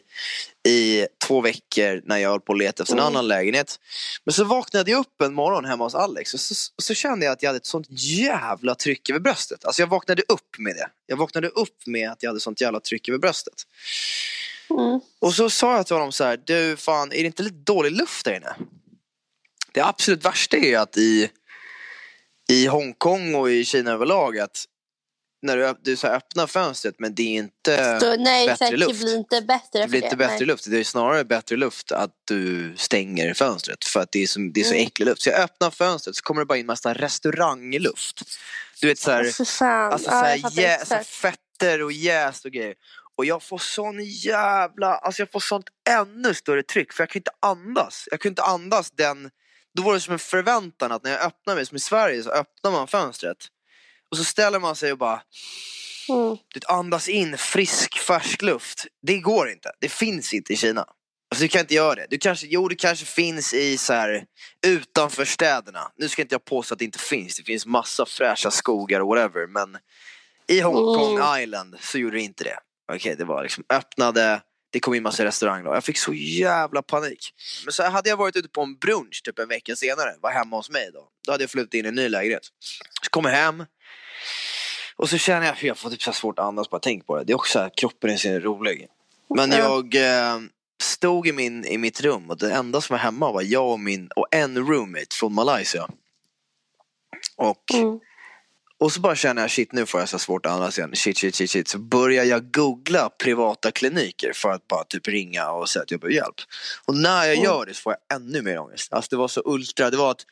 i 0.68 1.06
två 1.26 1.40
veckor 1.40 2.02
när 2.04 2.18
jag 2.18 2.30
höll 2.30 2.40
på 2.40 2.52
att 2.52 2.58
leta 2.58 2.82
efter 2.82 2.94
en 2.94 3.00
mm. 3.00 3.08
annan 3.08 3.28
lägenhet. 3.28 3.80
Men 4.24 4.32
så 4.32 4.44
vaknade 4.44 4.90
jag 4.90 5.00
upp 5.00 5.20
en 5.22 5.34
morgon 5.34 5.64
hemma 5.64 5.84
hos 5.84 5.94
Alex 5.94 6.34
och 6.34 6.40
så, 6.40 6.54
så, 6.82 6.94
kände 6.94 7.26
jag 7.26 7.32
att 7.32 7.42
jag 7.42 7.48
hade 7.48 7.56
ett 7.56 7.66
sånt 7.66 7.86
jävla 7.90 8.74
tryck 8.74 9.10
över 9.10 9.20
bröstet. 9.20 9.64
Alltså 9.64 9.82
jag 9.82 9.86
vaknade 9.86 10.22
upp 10.28 10.58
med 10.58 10.74
det. 10.74 10.88
Jag 11.06 11.16
vaknade 11.16 11.48
upp 11.48 11.86
med 11.86 12.10
att 12.10 12.22
jag 12.22 12.30
hade 12.30 12.40
sånt 12.40 12.60
jävla 12.60 12.80
tryck 12.80 13.08
över 13.08 13.18
bröstet. 13.18 13.54
Mm. 14.70 15.00
Och 15.18 15.34
så 15.34 15.50
sa 15.50 15.76
jag 15.76 15.86
till 15.86 15.96
honom 15.96 16.12
så 16.12 16.24
här, 16.24 16.40
du 16.44 16.76
fan 16.76 17.12
är 17.12 17.16
det 17.16 17.26
inte 17.26 17.42
lite 17.42 17.56
dålig 17.56 17.92
luft 17.92 18.24
där 18.24 18.36
inne? 18.36 18.54
Det 19.74 19.80
absolut 19.80 20.24
värsta 20.24 20.56
är 20.56 20.78
att 20.78 20.96
i, 20.96 21.30
i 22.48 22.66
Hongkong 22.66 23.34
och 23.34 23.50
i 23.50 23.64
Kina 23.64 23.90
överlag 23.90 24.38
att 24.38 24.64
när 25.42 25.56
du, 25.56 25.74
du 25.82 25.96
så 25.96 26.06
öppnar 26.06 26.46
fönstret 26.46 26.94
men 26.98 27.14
det 27.14 27.22
är 27.22 27.38
inte 27.38 28.00
så, 28.00 28.16
nej, 28.16 28.46
bättre 28.46 28.66
exakt, 28.66 28.78
luft. 28.78 29.00
Det 29.00 29.04
blir 29.04 29.16
inte 29.16 29.42
bättre 29.42 29.80
det. 29.80 29.88
blir 29.88 30.04
inte 30.04 30.16
bättre 30.16 30.36
nej. 30.36 30.46
luft. 30.46 30.70
Det 30.70 30.78
är 30.78 30.84
snarare 30.84 31.24
bättre 31.24 31.56
luft 31.56 31.92
att 31.92 32.10
du 32.24 32.74
stänger 32.76 33.34
fönstret 33.34 33.84
för 33.84 34.00
att 34.00 34.12
det 34.12 34.22
är 34.22 34.26
så, 34.26 34.40
det 34.54 34.60
är 34.60 34.64
så 34.64 34.74
mm. 34.74 34.86
äcklig 34.86 35.06
luft. 35.06 35.22
Så 35.22 35.28
jag 35.28 35.40
öppnar 35.40 35.70
fönstret 35.70 36.16
så 36.16 36.22
kommer 36.22 36.40
det 36.40 36.46
bara 36.46 36.58
in 36.58 36.66
massa 36.66 36.94
restaurangluft. 36.94 38.22
Du 38.80 38.86
vet 38.86 38.98
såhär, 38.98 39.24
alltså, 39.24 39.44
fan. 39.44 39.92
alltså, 39.92 40.10
såhär, 40.10 40.40
ja, 40.42 40.50
jä, 40.52 40.84
såhär 40.84 41.02
fetter 41.02 41.82
och 41.82 41.92
jäst 41.92 42.44
och 42.44 42.50
grejer. 42.50 42.74
Och 43.16 43.24
jag 43.24 43.42
får 43.42 43.58
sån 43.58 44.04
jävla, 44.04 44.96
alltså 44.96 45.22
jag 45.22 45.32
får 45.32 45.40
sånt 45.40 45.66
ännu 45.88 46.34
större 46.34 46.62
tryck 46.62 46.92
för 46.92 47.02
jag 47.02 47.10
kan 47.10 47.20
inte 47.20 47.30
andas. 47.40 48.08
Jag 48.10 48.20
kan 48.20 48.28
inte 48.28 48.42
andas 48.42 48.90
den 48.90 49.30
då 49.74 49.82
var 49.82 49.94
det 49.94 50.00
som 50.00 50.12
en 50.12 50.18
förväntan 50.18 50.92
att 50.92 51.04
när 51.04 51.10
jag 51.10 51.20
öppnar 51.20 51.54
mig, 51.54 51.66
som 51.66 51.76
i 51.76 51.80
Sverige, 51.80 52.22
så 52.22 52.30
öppnar 52.30 52.70
man 52.70 52.88
fönstret. 52.88 53.38
Och 54.10 54.16
så 54.16 54.24
ställer 54.24 54.60
man 54.60 54.76
sig 54.76 54.92
och 54.92 54.98
bara 54.98 55.22
mm. 56.08 56.36
andas 56.68 57.08
in 57.08 57.38
frisk, 57.38 57.98
färsk 57.98 58.42
luft. 58.42 58.86
Det 59.02 59.18
går 59.18 59.50
inte. 59.50 59.72
Det 59.80 59.88
finns 59.88 60.34
inte 60.34 60.52
i 60.52 60.56
Kina. 60.56 60.80
Alltså, 61.30 61.44
du 61.44 61.48
kan 61.48 61.60
inte 61.60 61.74
göra 61.74 61.94
det. 61.94 62.06
Du 62.10 62.18
kanske, 62.18 62.46
jo, 62.46 62.68
det 62.68 62.74
kanske 62.74 63.06
finns 63.06 63.54
i 63.54 63.78
så 63.78 63.92
här, 63.92 64.24
utanför 64.66 65.24
städerna. 65.24 65.92
Nu 65.96 66.08
ska 66.08 66.22
inte 66.22 66.34
jag 66.34 66.44
påstå 66.44 66.74
att 66.74 66.78
det 66.78 66.84
inte 66.84 66.98
finns. 66.98 67.36
Det 67.36 67.42
finns 67.42 67.66
massa 67.66 68.06
fräscha 68.06 68.50
skogar 68.50 69.00
och 69.00 69.08
whatever. 69.08 69.46
Men 69.46 69.78
i 70.46 70.60
Hongkong 70.60 71.16
mm. 71.16 71.42
Island 71.42 71.76
så 71.80 71.98
gjorde 71.98 72.16
det 72.16 72.22
inte 72.22 72.44
det. 72.44 72.58
Okej, 72.92 72.96
okay, 72.96 73.14
det 73.14 73.24
var 73.24 73.42
liksom 73.42 73.64
öppnade 73.68 74.42
det 74.74 74.80
kom 74.80 74.94
in 74.94 75.02
massa 75.02 75.24
restauranger 75.24 75.66
och 75.66 75.76
jag 75.76 75.84
fick 75.84 75.98
så 75.98 76.14
jävla 76.14 76.82
panik. 76.82 77.34
Men 77.64 77.72
så 77.72 77.82
hade 77.82 78.08
jag 78.08 78.16
varit 78.16 78.36
ute 78.36 78.48
på 78.48 78.62
en 78.62 78.76
brunch 78.76 79.22
typ 79.24 79.38
en 79.38 79.48
vecka 79.48 79.76
senare, 79.76 80.14
var 80.20 80.30
hemma 80.30 80.56
hos 80.56 80.70
mig 80.70 80.90
då. 80.92 81.08
Då 81.26 81.32
hade 81.32 81.42
jag 81.42 81.50
flyttat 81.50 81.74
in 81.74 81.84
i 81.84 81.88
en 81.88 81.94
ny 81.94 82.08
lägenhet. 82.08 82.48
Så 83.02 83.10
kommer 83.10 83.30
jag 83.30 83.36
hem 83.36 83.64
och 84.96 85.10
så 85.10 85.18
känner 85.18 85.46
jag, 85.46 85.52
att 85.52 85.62
jag 85.62 85.78
får 85.78 85.90
typ 85.90 86.02
så 86.02 86.12
svårt 86.12 86.38
att 86.38 86.44
andas 86.44 86.70
bara 86.70 86.80
tänk 86.80 87.06
på 87.06 87.16
det. 87.16 87.24
Det 87.24 87.32
är 87.32 87.34
också 87.34 87.52
så 87.52 87.58
här, 87.58 87.70
kroppen 87.76 88.10
är 88.10 88.16
så 88.16 88.28
rolig. 88.28 88.88
Men 89.36 89.50
jag 89.50 89.94
eh, 89.94 90.40
stod 90.82 91.26
i, 91.26 91.32
min, 91.32 91.64
i 91.64 91.78
mitt 91.78 92.00
rum 92.00 92.30
och 92.30 92.38
det 92.38 92.52
enda 92.52 92.80
som 92.80 92.94
var 92.94 92.98
hemma 92.98 93.32
var 93.32 93.42
jag 93.42 93.70
och 93.70 93.80
min 93.80 94.08
och 94.16 94.26
en 94.30 94.58
roommate 94.58 95.16
från 95.16 95.34
Malaysia. 95.34 95.88
Och 97.36 97.74
mm. 97.74 98.00
Och 98.80 98.92
så 98.92 99.00
bara 99.00 99.16
känner 99.16 99.42
jag 99.42 99.50
shit 99.50 99.72
nu 99.72 99.86
får 99.86 100.00
jag 100.00 100.08
så 100.08 100.18
svårt 100.18 100.46
att 100.46 100.52
andas 100.52 100.78
igen. 100.78 100.90
Shit, 100.94 101.18
shit, 101.18 101.34
shit, 101.34 101.50
shit. 101.50 101.68
Så 101.68 101.78
börjar 101.78 102.24
jag 102.24 102.52
googla 102.52 103.08
privata 103.08 103.70
kliniker 103.70 104.32
för 104.34 104.50
att 104.50 104.68
bara 104.68 104.84
typ 104.84 105.08
ringa 105.08 105.50
och 105.50 105.68
säga 105.68 105.82
att 105.82 105.90
jag 105.90 106.00
behöver 106.00 106.16
hjälp. 106.16 106.36
Och 106.84 106.96
när 106.96 107.24
jag 107.24 107.36
gör 107.36 107.66
det 107.66 107.74
så 107.74 107.80
får 107.80 107.96
jag 108.08 108.16
ännu 108.20 108.42
mer 108.42 108.58
ångest. 108.58 108.92
Alltså 108.92 109.08
det 109.10 109.16
var 109.16 109.28
så 109.28 109.42
ultra, 109.44 109.90
det 109.90 109.96
var 109.96 110.10
att 110.10 110.26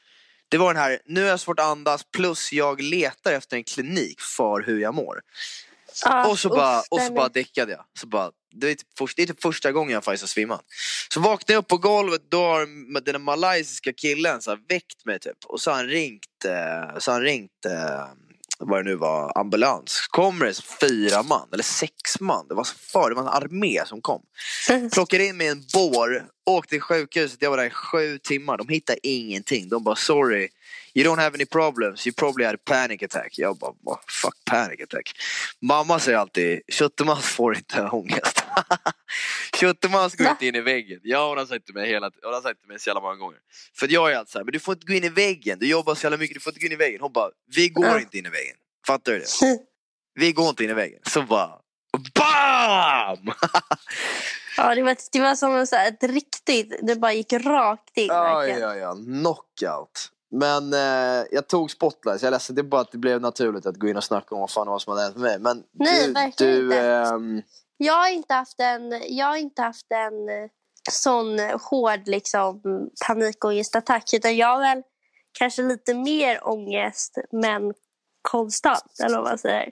det 0.49 0.59
var 0.59 0.75
den 0.75 0.83
här, 0.83 0.99
nu 1.07 1.23
har 1.23 1.29
jag 1.29 1.41
svårt 1.41 1.59
att 1.59 1.67
andas 1.67 2.05
plus 2.17 2.53
jag 2.53 2.81
letar 2.81 3.33
efter 3.33 3.57
en 3.57 3.65
klinik 3.65 4.21
för 4.21 4.63
hur 4.67 4.81
jag 4.81 4.95
mår. 4.95 5.21
Ah, 6.05 6.29
och 6.29 6.39
så 6.39 6.49
bara, 6.49 6.83
och 6.91 7.01
så 7.01 7.13
bara 7.13 7.29
däckade 7.29 7.73
jag. 7.73 7.85
Så 7.99 8.07
bara, 8.07 8.31
det, 8.53 8.71
är 8.71 8.75
typ 8.75 8.89
först, 8.99 9.17
det 9.17 9.23
är 9.23 9.27
typ 9.27 9.43
första 9.43 9.73
gången 9.73 9.95
jag 9.95 10.05
faktiskt 10.05 10.23
har 10.23 10.29
svimmat. 10.29 10.65
Så 11.09 11.21
vaknade 11.21 11.53
jag 11.53 11.59
upp 11.59 11.69
på 11.69 11.77
golvet, 11.77 12.23
då 12.29 12.43
har 12.43 13.03
den 13.13 13.23
malaysiska 13.23 13.93
killen 13.93 14.43
så 14.43 14.59
väckt 14.69 15.05
mig 15.05 15.19
typ. 15.19 15.45
Och 15.45 15.61
så 15.61 15.71
har 15.71 15.77
han 15.77 15.87
ringt, 15.87 16.45
eh, 16.45 16.99
så 16.99 17.11
har 17.11 17.19
han 17.19 17.23
ringt 17.23 17.67
eh, 17.67 18.07
vad 18.67 18.85
det 18.85 18.91
nu 18.91 18.97
var, 18.97 19.39
ambulans. 19.39 20.07
Kommer 20.11 20.47
det 20.47 20.63
fyra 20.81 21.23
man, 21.23 21.49
eller 21.53 21.63
sex 21.63 22.21
man. 22.21 22.49
Det 22.49 22.55
var 22.55 22.65
så 22.65 22.75
för, 22.75 23.09
det 23.09 23.15
var 23.15 23.23
en 23.23 23.29
armé 23.29 23.87
som 23.87 24.01
kom. 24.01 24.23
Plockade 24.93 25.27
in 25.27 25.37
mig 25.37 25.47
i 25.47 25.51
en 25.51 25.65
bår, 25.75 26.25
åkte 26.47 26.71
till 26.71 26.81
sjukhuset. 26.81 27.43
Jag 27.43 27.51
var 27.51 27.57
där 27.57 27.65
i 27.65 27.71
sju 27.71 28.19
timmar. 28.19 28.59
De 28.59 28.69
hittade 28.69 28.99
ingenting. 29.03 29.69
De 29.69 29.85
bara 29.85 29.97
sorry, 29.97 30.49
you 30.95 31.05
don't 31.05 31.19
have 31.19 31.35
any 31.35 31.47
problems. 31.47 32.07
You 32.07 32.15
probably 32.15 32.45
had 32.45 32.55
a 32.55 32.59
panic 32.65 33.03
attack. 33.03 33.39
Jag 33.39 33.57
bara, 33.59 33.99
fuck 34.09 34.35
panic 34.45 34.81
attack. 34.81 35.13
Mamma 35.61 35.99
säger 35.99 36.19
alltid, 36.19 36.61
Kötteman 36.69 37.23
får 37.23 37.57
inte 37.57 37.83
ångest. 37.83 38.45
Kötteman 39.61 40.11
går 40.19 40.31
inte 40.31 40.47
in 40.47 40.55
i 40.55 40.61
väggen. 40.61 41.01
Ja, 41.03 41.29
hon 41.29 41.39
har 41.39 41.47
sagt 41.47 41.67
till 41.67 41.75
mig, 41.75 41.89
hela, 41.89 42.11
hon 42.23 42.35
har 42.35 42.41
sagt 42.41 42.61
till 42.61 42.69
mig 42.69 42.79
så 42.79 42.91
jävla 42.91 43.01
många 43.01 43.17
gånger. 43.17 43.39
För 43.79 43.93
jag 43.93 44.13
är 44.13 44.17
alltid 44.17 44.33
såhär, 44.33 44.45
men 44.45 44.53
du 44.53 44.61
får 44.61 44.75
inte 44.75 44.87
gå 44.87 44.93
in 44.93 45.05
i 45.05 45.09
väggen. 45.09 45.59
Du 45.59 45.69
jobbar 45.69 45.95
så 45.95 46.07
jävla 46.07 46.17
mycket, 46.17 46.35
du 46.35 46.41
får 46.41 46.51
inte 46.51 46.61
gå 46.61 46.67
in 46.67 46.73
i 46.73 46.77
väggen. 46.77 47.01
Hon 47.01 47.13
bara, 47.13 47.31
vi 47.57 47.69
går 47.69 47.99
inte 47.99 48.19
in 48.19 48.27
i 48.27 48.31
väggen. 48.31 48.57
Fattar 48.87 49.13
du 49.13 49.19
det? 49.19 49.59
vi 50.15 50.33
går 50.33 50.49
inte 50.49 50.65
in 50.65 50.71
i 50.71 50.75
väggen. 50.75 51.01
Så 51.07 51.23
bara, 51.23 51.59
BAM! 52.15 53.19
ja, 54.57 54.75
det 54.75 54.83
var, 54.83 54.97
det 55.13 55.21
var 55.21 55.37
som 55.37 55.67
så 55.67 55.77
här, 55.77 55.89
ett 55.89 56.03
riktigt, 56.03 56.75
det 56.83 56.97
bara 56.97 57.13
gick 57.13 57.33
rakt 57.33 57.97
in. 57.99 58.07
Ja, 58.07 58.47
ja, 58.47 58.77
ja. 58.77 58.95
Knockout. 58.95 60.12
Men 60.35 60.73
eh, 60.73 61.27
jag 61.31 61.49
tog 61.49 61.71
spotlight, 61.71 62.23
jag 62.23 62.29
är 62.29 62.31
ledsen, 62.31 62.57
det 62.57 62.61
är 62.61 62.63
bara 62.63 62.81
att 62.81 62.93
det 62.93 62.99
blev 62.99 63.21
naturligt 63.21 63.67
att 63.67 63.77
gå 63.77 63.89
in 63.89 63.97
och 63.97 64.05
snacka 64.05 64.35
om 64.35 64.41
vad 64.41 64.51
fan 64.51 64.67
var 64.67 64.79
som 64.79 64.91
hade 64.91 65.03
hänt 65.03 65.17
med 65.17 65.23
mig. 65.23 65.39
Men 65.39 65.65
Nej, 65.73 66.07
du, 66.07 66.13
verkligen 66.13 66.55
du, 66.55 66.65
inte. 66.65 66.81
Ähm... 66.87 67.43
Jag 67.77 67.95
har 67.95 68.09
inte 68.09 68.35
haft 68.35 68.61
en, 68.61 69.03
jag 69.09 69.27
har 69.27 69.37
inte 69.37 69.63
haft 69.63 69.87
en, 69.91 70.51
sån 70.91 71.39
hård 71.71 72.09
liksom, 72.09 72.63
panikångestattack. 73.07 74.15
Utan 74.15 74.37
jag 74.37 74.47
har 74.47 74.61
väl 74.61 74.83
kanske 75.39 75.63
lite 75.63 75.95
mer 75.95 76.49
ångest, 76.49 77.19
men 77.33 77.75
konstant. 78.23 79.01
Eller 79.05 79.17
vad 79.17 79.25
man 79.25 79.39
säger. 79.39 79.71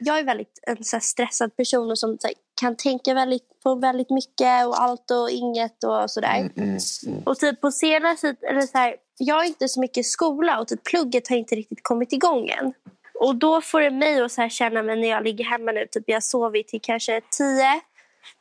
Jag 0.00 0.18
är 0.18 0.24
väldigt 0.24 0.60
en 0.62 0.84
så 0.84 1.00
stressad 1.00 1.56
person 1.56 1.90
och 1.90 1.98
som 1.98 2.18
här, 2.22 2.32
kan 2.60 2.76
tänka 2.76 3.14
väldigt, 3.14 3.62
på 3.62 3.74
väldigt 3.74 4.10
mycket 4.10 4.66
och 4.66 4.82
allt 4.82 5.10
och 5.10 5.30
inget 5.30 5.84
och 5.84 6.10
sådär. 6.10 6.36
Mm, 6.36 6.52
mm, 6.56 6.78
mm. 7.06 7.22
Och 7.24 7.38
typ 7.38 7.60
på 7.60 7.70
senare 7.70 8.16
tid, 8.16 8.36
eller 8.42 8.60
så 8.60 8.78
här, 8.78 8.96
jag 9.18 9.34
har 9.34 9.44
inte 9.44 9.68
så 9.68 9.80
mycket 9.80 10.06
skola 10.06 10.60
och 10.60 10.68
typ 10.68 10.84
plugget 10.84 11.28
har 11.28 11.36
inte 11.36 11.54
riktigt 11.54 11.82
kommit 11.82 12.12
igång 12.12 12.48
än. 12.48 12.72
Och 13.14 13.36
då 13.36 13.60
får 13.60 13.80
det 13.80 13.90
mig 13.90 14.20
att 14.20 14.32
så 14.32 14.48
känna 14.48 14.82
mig 14.82 15.00
när 15.00 15.08
jag 15.08 15.24
ligger 15.24 15.44
hemma 15.44 15.72
nu, 15.72 15.86
typ 15.90 16.04
jag 16.06 16.24
sover 16.24 16.62
till 16.62 16.80
kanske 16.82 17.20
tio 17.30 17.80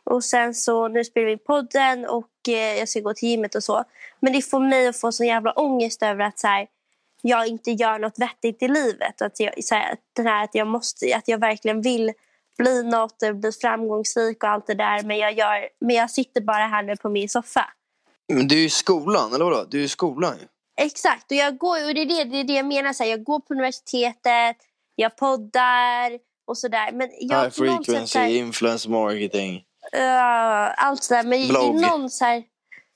och 0.03 0.23
sen 0.23 0.55
så, 0.55 0.87
nu 0.87 1.03
spelar 1.03 1.27
vi 1.27 1.37
podden 1.37 2.05
och 2.05 2.29
eh, 2.47 2.77
jag 2.79 2.89
ska 2.89 2.99
gå 2.99 3.13
till 3.13 3.29
gymmet 3.29 3.55
och 3.55 3.63
så. 3.63 3.83
Men 4.19 4.33
det 4.33 4.41
får 4.41 4.59
mig 4.59 4.87
att 4.87 4.99
få 4.99 5.11
sån 5.11 5.27
jävla 5.27 5.51
ångest 5.51 6.03
över 6.03 6.25
att 6.25 6.39
så 6.39 6.47
här, 6.47 6.67
jag 7.21 7.47
inte 7.47 7.71
gör 7.71 7.99
något 7.99 8.19
vettigt 8.19 8.63
i 8.63 8.67
livet. 8.67 9.21
Att 9.21 9.39
jag, 9.39 9.63
så 9.63 9.75
här, 9.75 9.95
den 10.15 10.27
här, 10.27 10.43
att, 10.43 10.55
jag 10.55 10.67
måste, 10.67 11.15
att 11.15 11.27
jag 11.27 11.37
verkligen 11.37 11.81
vill 11.81 12.13
bli 12.59 12.83
något, 12.83 13.17
bli 13.33 13.51
framgångsrik 13.51 14.43
och 14.43 14.49
allt 14.49 14.67
det 14.67 14.75
där. 14.75 15.03
Men 15.03 15.17
jag, 15.17 15.33
gör, 15.33 15.69
men 15.81 15.95
jag 15.95 16.11
sitter 16.11 16.41
bara 16.41 16.67
här 16.67 16.83
nu 16.83 16.95
på 16.95 17.09
min 17.09 17.29
soffa. 17.29 17.65
Men 18.33 18.47
du 18.47 18.59
är 18.59 18.65
i 18.65 18.69
skolan, 18.69 19.33
eller 19.33 19.45
vadå? 19.45 19.65
Du 19.69 19.79
är 19.79 19.83
i 19.83 19.87
skolan 19.87 20.35
ju. 20.41 20.47
Exakt, 20.85 21.31
och, 21.31 21.37
jag 21.37 21.57
går, 21.57 21.87
och 21.87 21.93
det, 21.93 22.01
är 22.01 22.05
det, 22.05 22.23
det 22.23 22.37
är 22.37 22.43
det 22.43 22.53
jag 22.53 22.65
menar. 22.65 22.93
Så 22.93 23.03
här, 23.03 23.09
jag 23.09 23.23
går 23.23 23.39
på 23.39 23.53
universitetet, 23.53 24.57
jag 24.95 25.17
poddar 25.17 26.19
och 26.47 26.57
sådär. 26.57 26.91
Men 26.91 27.09
jag, 27.19 27.43
High 27.43 27.49
frequency, 27.49 28.07
sätt, 28.07 28.21
här, 28.21 28.27
influence 28.29 28.89
marketing. 28.89 29.55
Uh, 29.95 30.85
allt 30.85 31.03
sådär. 31.03 31.23
Men 31.23 31.47
Blogg. 31.47 31.75
det 31.75 31.85
är 31.85 31.89
någon 31.89 32.09
så 32.09 32.25
här, 32.25 32.43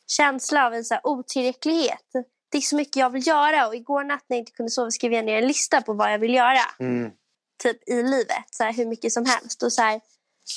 känsla 0.08 0.66
av 0.66 0.74
en 0.74 0.84
så 0.84 0.94
här, 0.94 1.08
otillräcklighet. 1.08 2.06
Det 2.52 2.58
är 2.58 2.62
så 2.62 2.76
mycket 2.76 2.96
jag 2.96 3.10
vill 3.10 3.28
göra. 3.28 3.68
Och 3.68 3.76
igår 3.76 4.04
natt 4.04 4.26
när 4.28 4.38
jag 4.38 4.42
inte 4.42 4.52
kunde 4.52 4.70
sova 4.70 4.92
skrev 4.92 5.14
jag 5.14 5.26
ner 5.26 5.38
en 5.38 5.48
lista 5.48 5.82
på 5.82 5.94
vad 5.94 6.14
jag 6.14 6.20
vill 6.20 6.34
göra. 6.34 6.62
Mm. 6.80 7.12
Typ 7.64 7.90
i 7.90 8.04
livet. 8.04 8.46
Så 8.52 8.64
här, 8.64 8.74
hur 8.74 8.86
mycket 8.86 9.12
som 9.12 9.26
helst. 9.26 9.64
Och 9.64 9.74
så 9.74 9.82
här, 9.82 10.02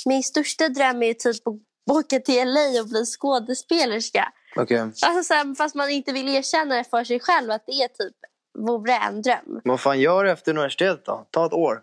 min 0.06 0.22
största 0.22 0.68
dröm 0.68 1.02
är 1.02 1.14
typ 1.14 1.46
att 1.46 1.54
åka 1.90 2.20
till 2.20 2.48
LA 2.48 2.80
och 2.80 2.88
bli 2.88 3.04
skådespelerska. 3.04 4.32
Okay. 4.56 4.78
Alltså, 4.78 5.22
så 5.22 5.34
här, 5.34 5.54
fast 5.54 5.74
man 5.74 5.90
inte 5.90 6.12
vill 6.12 6.28
erkänna 6.28 6.74
det 6.76 6.84
för 6.84 7.04
sig 7.04 7.20
själv 7.20 7.50
att 7.50 7.66
det 7.66 7.72
är 7.72 7.88
typ 7.88 8.16
vore 8.58 8.96
en 8.96 9.22
dröm. 9.22 9.60
Vad 9.64 9.80
fan 9.80 10.00
gör 10.00 10.24
du 10.24 10.30
efter 10.30 10.52
universitetet 10.52 11.04
då? 11.04 11.26
Ta 11.30 11.46
ett 11.46 11.52
år. 11.52 11.80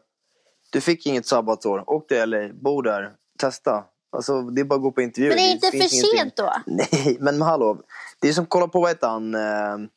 Du 0.71 0.81
fick 0.81 1.05
inget 1.05 1.25
sabbatsår. 1.25 1.89
Åk 1.89 2.07
till 2.07 2.29
LA, 2.29 2.49
bo 2.53 2.81
där, 2.81 3.11
testa. 3.39 3.83
Alltså, 4.11 4.41
det 4.41 4.61
är 4.61 4.65
bara 4.65 4.75
att 4.75 4.81
gå 4.81 4.91
på 4.91 5.01
intervju. 5.01 5.29
Men 5.29 5.37
det 5.37 5.43
är 5.43 5.51
inte 5.51 5.69
det 5.71 5.81
för 5.81 5.87
sent 5.87 6.13
ingenting. 6.13 6.45
då? 6.45 6.53
Nej, 6.65 7.17
men 7.19 7.41
hallå. 7.41 7.77
Det 8.19 8.27
är 8.29 8.33
som 8.33 8.45
kolla 8.45 8.67
på, 8.67 8.81
vad 8.81 8.89
heter 8.89 9.07
han? 9.07 9.35
Eh, 9.35 9.89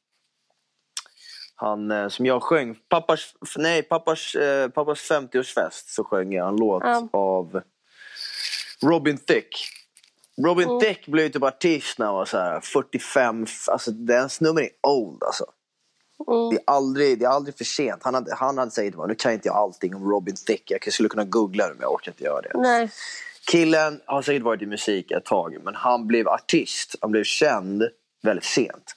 han 1.56 1.90
eh, 1.90 2.08
som 2.08 2.26
jag 2.26 2.42
sjöng. 2.42 2.76
Pappas, 2.88 3.34
nej, 3.56 3.82
pappas, 3.82 4.34
eh, 4.34 4.68
pappas 4.68 5.10
50-årsfest 5.10 5.84
så 5.86 6.04
sjöng 6.04 6.32
jag 6.32 6.48
en 6.48 6.56
låt 6.56 6.84
mm. 6.84 7.08
av 7.12 7.60
Robin 8.82 9.18
Thicke. 9.18 9.56
Robin 10.44 10.68
mm. 10.68 10.80
Thicke 10.80 11.10
blev 11.10 11.28
typ 11.28 11.42
artist 11.42 11.98
när 11.98 12.06
han 12.06 12.14
var 12.14 12.24
så 12.24 12.38
här 12.38 12.60
45. 12.60 13.46
Alltså 13.68 13.90
den 13.90 14.28
snubben 14.28 14.64
är 14.64 14.70
old 14.82 15.22
alltså. 15.22 15.44
Mm. 16.28 16.50
Det, 16.50 16.56
är 16.56 16.62
aldrig, 16.66 17.18
det 17.18 17.24
är 17.24 17.28
aldrig 17.28 17.56
för 17.56 17.64
sent. 17.64 18.02
Han 18.02 18.14
hade, 18.14 18.34
han 18.34 18.58
hade 18.58 18.70
sagt 18.70 18.96
nu 19.08 19.14
kan 19.14 19.32
inte 19.32 19.48
jag 19.48 19.56
allting 19.56 19.94
om 19.94 20.10
Robin 20.10 20.34
Thicke. 20.46 20.78
Jag 20.84 20.92
skulle 20.92 21.08
kunna 21.08 21.24
googla 21.24 21.68
det 21.68 21.74
men 21.74 21.82
jag 21.82 21.92
orkar 21.92 22.12
inte 22.12 22.24
göra 22.24 22.40
det. 22.40 22.50
Nej. 22.54 22.90
Killen 23.50 24.00
har 24.04 24.22
säkert 24.22 24.42
varit 24.42 24.62
i 24.62 24.66
musik 24.66 25.10
ett 25.10 25.24
tag 25.24 25.56
men 25.64 25.74
han 25.74 26.06
blev 26.06 26.28
artist. 26.28 26.94
Han 27.00 27.10
blev 27.10 27.24
känd 27.24 27.82
väldigt 28.22 28.44
sent. 28.44 28.96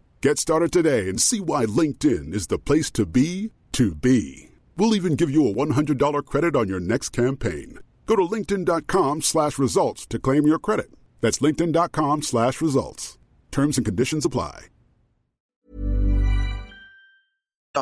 Get 0.21 0.37
started 0.37 0.71
today 0.71 1.09
and 1.09 1.19
see 1.19 1.41
why 1.41 1.65
LinkedIn 1.65 2.31
is 2.35 2.45
the 2.45 2.59
place 2.59 2.91
to 2.91 3.07
be 3.07 3.49
to 3.71 3.95
be. 3.95 4.49
We'll 4.77 4.93
even 4.93 5.15
give 5.15 5.31
you 5.31 5.47
a 5.47 5.53
$100 5.53 6.25
credit 6.27 6.55
on 6.55 6.67
your 6.67 6.79
next 6.79 7.09
campaign. 7.09 7.79
Go 8.05 8.15
to 8.15 8.21
linkedin.com 8.21 9.23
slash 9.23 9.57
results 9.57 10.05
to 10.05 10.19
claim 10.19 10.45
your 10.45 10.59
credit. 10.59 10.91
That's 11.21 11.39
linkedin.com 11.39 12.21
slash 12.21 12.61
results. 12.61 13.17
Terms 13.49 13.77
and 13.77 13.85
conditions 13.85 14.23
apply. 14.23 14.67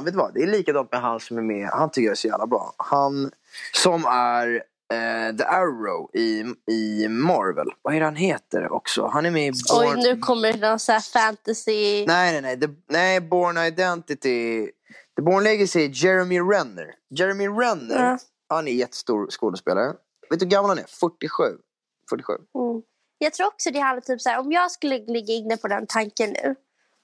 Vet 0.04 0.16
vad? 0.16 0.34
Det 0.34 0.44
är 0.44 0.48
likadant 0.48 0.92
med 0.92 1.02
han 1.02 1.20
som 1.20 1.38
är 1.38 1.42
med. 1.42 1.70
Han 1.74 1.92
tycker 1.92 2.06
jag 2.06 2.12
är 2.12 2.16
så 2.16 2.28
jävla 2.28 2.48
bra. 2.48 2.74
Han 2.78 3.32
som 3.74 4.06
är 4.06 4.64
eh, 4.94 5.36
The 5.36 5.44
Arrow 5.44 6.10
i, 6.14 6.44
i 6.72 7.08
Marvel. 7.08 7.68
Vad 7.82 7.96
är 7.96 8.00
det 8.00 8.06
han 8.06 8.16
heter 8.16 8.72
också? 8.72 9.08
Han 9.08 9.26
är 9.26 9.32
med 9.32 9.48
i 9.48 9.52
Born... 9.52 9.98
Oj, 9.98 10.04
nu 10.04 10.18
kommer 10.18 10.54
det 10.54 10.70
någon 10.70 10.80
sån 10.80 10.94
här 10.94 11.02
fantasy... 11.02 12.06
Nej, 12.06 12.32
nej, 12.32 12.42
nej. 12.42 12.60
The, 12.60 12.68
nej, 12.90 13.22
Born 13.22 13.58
Identity. 13.58 14.72
The 15.16 15.22
Born 15.22 15.44
Legacy 15.44 15.86
är 15.86 15.90
Jeremy 15.90 16.40
Renner. 16.40 16.96
Jeremy 17.10 17.48
Renner, 17.48 18.04
ja. 18.04 18.18
han 18.50 18.68
är 18.68 18.72
jättestor 18.72 19.30
skådespelare. 19.30 19.94
Vet 20.30 20.40
du 20.40 20.46
hur 20.46 20.52
gammal 20.52 20.70
han 20.70 20.80
är? 20.80 20.86
47. 21.00 21.44
47. 22.10 22.34
Mm. 22.34 22.82
Jag 23.18 23.34
tror 23.34 23.48
också 23.48 23.72
det 23.72 23.80
handlar 23.80 24.02
typ 24.02 24.22
så 24.22 24.30
här, 24.30 24.40
om 24.40 24.52
jag 24.52 24.72
skulle 24.72 24.98
ligga 24.98 25.34
inne 25.34 25.58
på 25.58 25.68
den 25.68 25.88
tanken 25.88 26.30
nu 26.30 26.56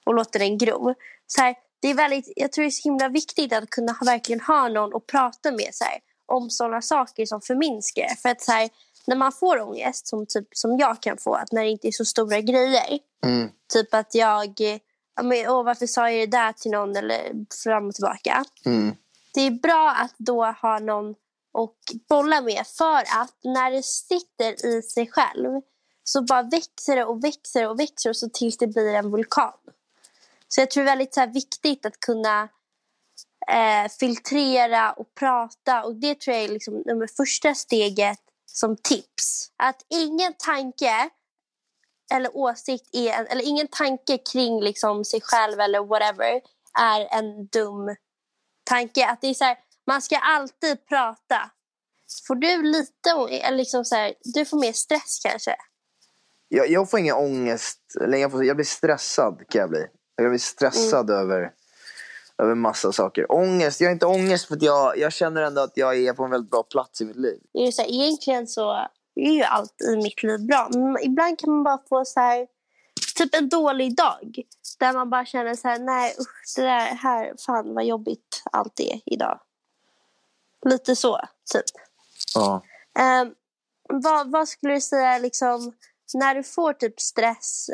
och 0.06 0.14
låta 0.14 0.38
den 0.38 0.58
gro. 0.58 0.94
Så 1.26 1.40
här, 1.40 1.54
det 1.80 1.88
är 1.88 1.94
väldigt, 1.94 2.32
jag 2.36 2.52
tror 2.52 2.62
det 2.62 2.68
är 2.68 2.70
så 2.70 2.88
himla 2.88 3.08
viktigt 3.08 3.52
att 3.52 3.70
kunna 3.70 3.96
verkligen 4.04 4.40
ha 4.40 4.68
någon 4.68 4.96
att 4.96 5.06
prata 5.06 5.50
med. 5.50 5.68
Så 5.72 5.84
här, 5.84 5.98
om 6.26 6.50
sådana 6.50 6.82
saker 6.82 7.26
som 7.26 7.40
förminskar. 7.40 8.16
För 8.22 8.28
att 8.28 8.42
så 8.42 8.52
här, 8.52 8.70
när 9.06 9.16
man 9.16 9.32
får 9.32 9.60
ångest, 9.60 10.08
som, 10.08 10.26
typ, 10.26 10.48
som 10.52 10.78
jag 10.78 11.02
kan 11.02 11.18
få, 11.18 11.34
att 11.34 11.52
när 11.52 11.64
det 11.64 11.70
inte 11.70 11.88
är 11.88 11.92
så 11.92 12.04
stora 12.04 12.40
grejer. 12.40 12.98
Mm. 13.24 13.48
Typ 13.72 13.94
att 13.94 14.14
jag, 14.14 14.60
men, 15.22 15.48
åh, 15.48 15.64
varför 15.64 15.86
sa 15.86 16.10
jag 16.10 16.30
det 16.30 16.36
där 16.36 16.52
till 16.52 16.70
någon 16.70 16.96
eller 16.96 17.46
fram 17.64 17.88
och 17.88 17.94
tillbaka. 17.94 18.44
Mm. 18.64 18.96
Det 19.34 19.40
är 19.40 19.50
bra 19.50 19.90
att 19.90 20.14
då 20.18 20.44
ha 20.44 20.78
någon 20.78 21.10
att 21.58 22.08
bolla 22.08 22.40
med 22.40 22.66
för 22.66 22.98
att 22.98 23.34
när 23.44 23.70
det 23.70 23.82
sitter 23.82 24.66
i 24.66 24.82
sig 24.82 25.10
själv 25.10 25.60
så 26.04 26.22
bara 26.22 26.42
växer 26.42 26.96
det 26.96 27.04
och 27.04 27.24
växer 27.24 27.68
och 27.68 27.80
växer 27.80 28.10
och 28.10 28.16
så 28.16 28.28
tills 28.28 28.56
det 28.56 28.66
blir 28.66 28.94
en 28.94 29.10
vulkan. 29.10 29.52
Så 30.48 30.60
jag 30.60 30.70
tror 30.70 30.84
det 30.84 30.90
är 30.90 30.96
väldigt 30.96 31.14
så 31.14 31.26
viktigt 31.26 31.86
att 31.86 32.00
kunna 32.00 32.48
eh, 33.50 33.90
filtrera 34.00 34.92
och 34.92 35.14
prata. 35.14 35.84
Och 35.84 35.94
det 35.96 36.20
tror 36.20 36.36
jag 36.36 36.44
är 36.44 36.48
liksom 36.48 36.82
det 36.82 37.08
första 37.16 37.54
steget 37.54 38.18
som 38.46 38.76
tips. 38.76 39.50
Att 39.56 39.86
ingen 39.88 40.34
tanke 40.38 41.10
eller 42.14 42.36
åsikt 42.36 42.88
är 42.92 43.12
en, 43.12 43.26
eller 43.26 43.42
ingen 43.42 43.68
tanke 43.68 44.18
kring 44.18 44.60
liksom 44.60 45.04
sig 45.04 45.20
själv 45.20 45.60
eller 45.60 45.84
whatever 45.84 46.40
är 46.78 47.18
en 47.18 47.46
dum 47.46 47.96
tanke. 48.64 49.06
Att 49.06 49.20
det 49.20 49.26
är 49.26 49.34
så 49.34 49.44
här, 49.44 49.56
man 49.86 50.02
ska 50.02 50.16
alltid 50.16 50.86
prata. 50.86 51.50
Får 52.26 52.34
du 52.34 52.62
lite, 52.62 53.50
liksom 53.50 53.84
så 53.84 53.94
här, 53.94 54.14
du 54.34 54.44
får 54.44 54.60
mer 54.60 54.72
stress 54.72 55.20
kanske? 55.22 55.56
Jag, 56.48 56.70
jag 56.70 56.90
får 56.90 57.00
ingen 57.00 57.14
ångest, 57.14 57.80
eller 58.00 58.18
jag, 58.18 58.30
får, 58.30 58.44
jag 58.44 58.56
blir 58.56 58.66
stressad 58.66 59.42
kan 59.48 59.60
jag 59.60 59.70
bli. 59.70 59.86
Jag 60.16 60.30
blir 60.30 60.38
stressad 60.38 61.10
mm. 61.10 61.22
över, 61.22 61.50
över 62.42 62.54
massa 62.54 62.92
saker. 62.92 63.32
Ångest, 63.32 63.80
jag 63.80 63.88
har 63.88 63.92
inte 63.92 64.06
ångest 64.06 64.48
för 64.48 64.56
att 64.56 64.62
jag, 64.62 64.98
jag 64.98 65.12
känner 65.12 65.42
ändå 65.42 65.60
att 65.60 65.72
jag 65.74 65.98
är 65.98 66.12
på 66.12 66.24
en 66.24 66.30
väldigt 66.30 66.50
bra 66.50 66.62
plats 66.62 67.00
i 67.00 67.04
mitt 67.04 67.16
liv. 67.16 67.40
Det 67.52 67.66
är 67.66 67.72
så 67.72 67.82
här, 67.82 67.88
egentligen 67.88 68.46
så 68.46 68.70
är 69.14 69.30
ju 69.32 69.42
allt 69.42 69.80
i 69.82 69.96
mitt 69.96 70.22
liv 70.22 70.46
bra. 70.46 70.68
Men 70.72 70.96
ibland 71.02 71.38
kan 71.38 71.50
man 71.50 71.62
bara 71.62 71.78
få 71.88 72.04
så 72.04 72.20
här, 72.20 72.46
typ 73.16 73.34
en 73.34 73.48
dålig 73.48 73.96
dag. 73.96 74.42
Där 74.78 74.92
man 74.92 75.10
bara 75.10 75.26
känner 75.26 75.54
så 75.54 75.68
här, 75.68 75.78
nej 75.78 76.16
usch, 76.20 76.56
det 76.56 76.62
där 76.62 76.94
här, 76.94 77.34
fan 77.46 77.74
vad 77.74 77.84
jobbigt 77.84 78.42
allt 78.52 78.80
är 78.80 79.00
idag. 79.06 79.40
Lite 80.66 80.96
så, 80.96 81.20
typ. 81.52 81.64
Ja. 82.34 82.62
Um, 83.22 83.34
vad, 83.88 84.30
vad 84.30 84.48
skulle 84.48 84.74
du 84.74 84.80
säga, 84.80 85.18
liksom, 85.18 85.72
när 86.14 86.34
du 86.34 86.42
får 86.42 86.72
typ 86.72 87.00
stress, 87.00 87.70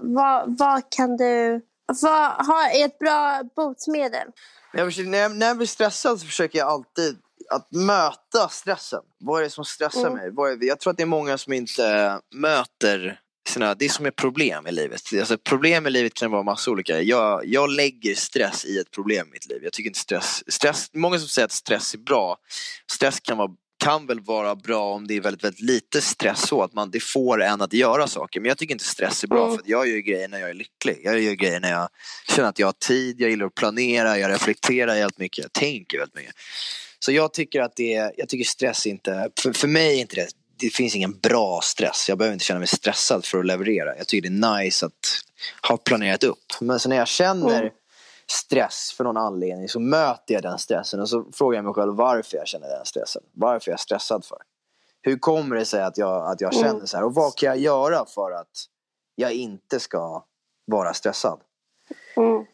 vad, 0.00 0.58
vad 0.58 0.90
kan 0.90 1.16
du... 1.16 1.62
Vad 2.02 2.46
har, 2.46 2.84
ett 2.84 2.98
bra 2.98 3.42
botemedel? 3.56 4.28
När 4.74 4.80
jag, 4.80 5.06
när, 5.06 5.18
jag, 5.18 5.36
när 5.36 5.46
jag 5.46 5.56
blir 5.56 5.66
stressad 5.66 6.20
så 6.20 6.26
försöker 6.26 6.58
jag 6.58 6.68
alltid 6.68 7.18
att 7.50 7.72
möta 7.72 8.48
stressen. 8.48 9.00
Vad 9.18 9.40
är 9.40 9.44
det 9.44 9.50
som 9.50 9.64
stressar 9.64 10.06
mm. 10.06 10.14
mig? 10.14 10.30
Vad 10.30 10.50
är, 10.50 10.66
jag 10.66 10.80
tror 10.80 10.90
att 10.90 10.96
det 10.96 11.02
är 11.02 11.06
många 11.06 11.38
som 11.38 11.52
inte 11.52 12.20
möter 12.34 13.20
sina, 13.48 13.74
det 13.74 13.88
som 13.88 14.06
är 14.06 14.10
problem 14.10 14.66
i 14.66 14.72
livet. 14.72 15.00
Alltså, 15.18 15.38
problem 15.38 15.86
i 15.86 15.90
livet 15.90 16.14
kan 16.14 16.30
vara 16.30 16.42
massa 16.42 16.70
olika. 16.70 17.02
Jag, 17.02 17.46
jag 17.46 17.70
lägger 17.70 18.14
stress 18.14 18.64
i 18.64 18.78
ett 18.78 18.90
problem 18.90 19.26
i 19.28 19.30
mitt 19.30 19.48
liv. 19.48 19.60
Jag 19.62 19.72
tycker 19.72 19.90
inte 19.90 19.98
stress, 19.98 20.42
stress, 20.46 20.90
många 20.92 21.18
som 21.18 21.28
säger 21.28 21.46
att 21.46 21.52
stress 21.52 21.94
är 21.94 21.98
bra. 21.98 22.36
Stress 22.92 23.20
kan 23.20 23.38
vara 23.38 23.50
kan 23.78 24.06
väl 24.06 24.20
vara 24.20 24.54
bra 24.56 24.94
om 24.94 25.06
det 25.06 25.16
är 25.16 25.20
väldigt, 25.20 25.44
väldigt 25.44 25.60
lite 25.60 26.00
stress 26.00 26.48
så 26.48 26.62
att 26.62 26.72
man, 26.72 26.90
det 26.90 27.00
får 27.00 27.42
en 27.42 27.60
att 27.60 27.72
göra 27.72 28.06
saker. 28.06 28.40
Men 28.40 28.48
jag 28.48 28.58
tycker 28.58 28.74
inte 28.74 28.84
stress 28.84 29.24
är 29.24 29.28
bra 29.28 29.44
mm. 29.44 29.56
för 29.56 29.62
jag 29.66 29.88
gör 29.88 29.98
grejer 29.98 30.28
när 30.28 30.38
jag 30.38 30.50
är 30.50 30.54
lycklig. 30.54 31.00
Jag 31.04 31.20
gör 31.20 31.32
grejer 31.32 31.60
när 31.60 31.70
jag 31.70 31.88
känner 32.28 32.48
att 32.48 32.58
jag 32.58 32.66
har 32.66 32.72
tid, 32.72 33.20
jag 33.20 33.30
gillar 33.30 33.46
att 33.46 33.54
planera, 33.54 34.18
jag 34.18 34.30
reflekterar 34.30 34.94
helt 34.94 35.18
mycket, 35.18 35.42
jag 35.42 35.52
tänker 35.52 35.98
väldigt 35.98 36.16
mycket. 36.16 36.34
Så 36.98 37.12
jag 37.12 37.32
tycker 37.32 37.60
att 37.60 37.76
det 37.76 37.94
är, 37.94 38.12
jag 38.16 38.28
tycker 38.28 38.44
stress 38.44 38.86
inte, 38.86 39.30
för, 39.40 39.52
för 39.52 39.68
mig 39.68 39.96
är 39.96 40.00
inte 40.00 40.16
det, 40.16 40.28
det 40.60 40.70
finns 40.70 40.96
ingen 40.96 41.18
bra 41.18 41.60
stress. 41.62 42.06
Jag 42.08 42.18
behöver 42.18 42.32
inte 42.32 42.44
känna 42.44 42.58
mig 42.58 42.68
stressad 42.68 43.24
för 43.24 43.38
att 43.38 43.46
leverera. 43.46 43.96
Jag 43.96 44.06
tycker 44.06 44.30
det 44.30 44.46
är 44.46 44.58
nice 44.58 44.86
att 44.86 44.92
ha 45.68 45.76
planerat 45.76 46.24
upp. 46.24 46.52
Men 46.60 46.80
så 46.80 46.88
när 46.88 46.96
jag 46.96 47.08
känner 47.08 47.60
mm 47.60 47.72
stress 48.30 48.92
för 48.96 49.04
någon 49.04 49.16
anledning 49.16 49.68
så 49.68 49.80
möter 49.80 50.34
jag 50.34 50.42
den 50.42 50.58
stressen 50.58 51.00
och 51.00 51.08
så 51.08 51.24
frågar 51.32 51.58
jag 51.58 51.64
mig 51.64 51.74
själv 51.74 51.94
varför 51.94 52.36
jag 52.36 52.46
känner 52.46 52.68
den 52.68 52.84
stressen. 52.86 53.22
Varför 53.32 53.70
är 53.70 53.72
jag 53.72 53.80
stressad 53.80 54.24
för? 54.24 54.38
Hur 55.02 55.18
kommer 55.18 55.56
det 55.56 55.64
sig 55.64 55.82
att 55.82 55.98
jag, 55.98 56.32
att 56.32 56.40
jag 56.40 56.54
känner 56.54 56.86
så 56.86 56.96
här 56.96 57.04
och 57.04 57.14
vad 57.14 57.36
kan 57.36 57.46
jag 57.46 57.58
göra 57.58 58.04
för 58.06 58.30
att 58.32 58.64
jag 59.14 59.32
inte 59.32 59.80
ska 59.80 60.24
vara 60.66 60.94
stressad? 60.94 61.40
Mm. 62.16 62.46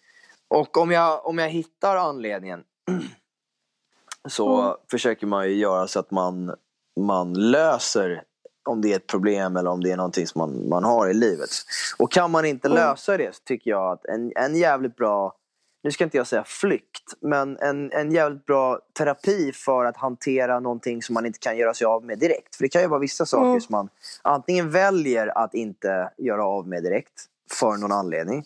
Och 0.49 0.77
om 0.77 0.91
jag, 0.91 1.27
om 1.27 1.39
jag 1.39 1.49
hittar 1.49 1.97
anledningen 1.97 2.65
så 4.29 4.61
mm. 4.61 4.77
försöker 4.91 5.27
man 5.27 5.49
ju 5.49 5.55
göra 5.55 5.89
så 5.89 6.01
att 6.01 6.11
man, 6.11 6.55
man 7.01 7.35
löser 7.51 8.23
om 8.69 8.81
det 8.81 8.93
är 8.93 8.97
ett 8.97 9.07
problem 9.07 9.57
eller 9.57 9.71
om 9.71 9.83
det 9.83 9.91
är 9.91 9.97
någonting 9.97 10.27
som 10.27 10.39
man, 10.39 10.69
man 10.69 10.85
har 10.85 11.09
i 11.09 11.15
livet. 11.15 11.51
Och 11.99 12.13
kan 12.13 12.31
man 12.31 12.45
inte 12.45 12.69
mm. 12.69 12.77
lösa 12.77 13.17
det 13.17 13.35
så 13.35 13.41
tycker 13.45 13.71
jag 13.71 13.93
att 13.93 14.05
en, 14.05 14.33
en 14.37 14.57
jävligt 14.57 14.97
bra 14.97 15.37
nu 15.85 15.91
ska 15.91 16.05
inte 16.05 16.17
jag 16.17 16.27
säga 16.27 16.45
flykt, 16.45 17.15
men 17.21 17.59
en, 17.59 17.93
en 17.93 18.13
jävligt 18.13 18.47
bra 18.47 18.79
terapi 18.99 19.53
för 19.53 19.85
att 19.85 19.97
hantera 19.97 20.61
någonting 20.61 21.03
som 21.03 21.15
man 21.15 21.27
inte 21.27 21.39
kan 21.39 21.57
göra 21.57 21.75
sig 21.75 21.85
av 21.85 22.05
med 22.05 22.19
direkt. 22.19 22.57
För 22.57 22.65
det 22.65 22.69
kan 22.69 22.83
ju 22.83 22.89
vara 22.89 23.01
vissa 23.01 23.27
saker 23.27 23.47
mm. 23.47 23.61
som 23.61 23.73
man 23.73 23.89
antingen 24.23 24.71
väljer 24.71 25.39
att 25.39 25.55
inte 25.55 26.11
göra 26.19 26.45
av 26.45 26.69
med 26.69 26.83
direkt 26.83 27.25
för 27.59 27.77
någon 27.77 27.93
anledning 27.93 28.45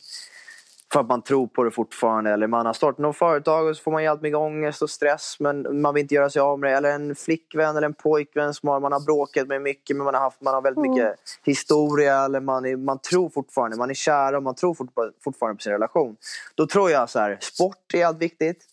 för 0.92 1.00
att 1.00 1.08
man 1.08 1.22
tror 1.22 1.46
på 1.46 1.64
det 1.64 1.70
fortfarande. 1.70 2.30
Eller 2.30 2.46
man 2.46 2.66
har 2.66 2.72
startat 2.72 2.98
något 2.98 3.16
företag 3.16 3.66
och 3.66 3.76
så 3.76 3.82
får 3.82 3.90
man 3.90 4.02
jävligt 4.02 4.22
mycket 4.22 4.38
ångest 4.38 4.82
och 4.82 4.90
stress 4.90 5.36
men 5.40 5.80
man 5.80 5.94
vill 5.94 6.02
inte 6.02 6.14
göra 6.14 6.30
sig 6.30 6.40
av 6.40 6.58
med 6.58 6.70
det. 6.72 6.76
Eller 6.76 6.90
en 6.90 7.14
flickvän 7.14 7.76
eller 7.76 7.86
en 7.86 7.94
pojkvän 7.94 8.54
som 8.54 8.82
man 8.82 8.92
har 8.92 9.04
bråkat 9.04 9.48
med 9.48 9.62
mycket 9.62 9.96
men 9.96 10.04
man 10.04 10.14
har, 10.14 10.20
haft, 10.20 10.40
man 10.40 10.54
har 10.54 10.62
väldigt 10.62 10.82
mycket 10.82 11.04
mm. 11.04 11.16
historia. 11.44 12.24
Eller 12.24 12.40
man, 12.40 12.66
är, 12.66 12.76
man 12.76 12.98
tror 12.98 13.30
fortfarande, 13.30 13.76
man 13.76 13.90
är 13.90 13.94
kär 13.94 14.34
och 14.34 14.42
man 14.42 14.54
tror 14.54 14.74
fortfarande 15.24 15.56
på 15.56 15.62
sin 15.62 15.72
relation. 15.72 16.16
Då 16.54 16.66
tror 16.66 16.90
jag 16.90 17.10
så 17.10 17.18
här, 17.18 17.38
sport 17.40 17.94
är 17.94 18.06
allt 18.06 18.18
viktigt. 18.18 18.64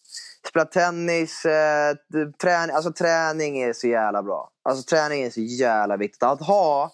Spela 0.48 0.66
tennis, 0.66 1.46
eh, 1.46 1.96
träning, 2.42 2.76
alltså 2.76 2.92
träning 2.92 3.62
är 3.62 3.74
så 3.74 3.88
jävla 3.88 4.24
bra. 4.24 4.50
Alltså 4.64 4.84
träning 4.84 5.24
är 5.24 5.30
så 5.30 5.42
jävla 5.42 5.98
viktigt. 5.98 6.24
Att 6.24 6.42
ha, 6.42 6.92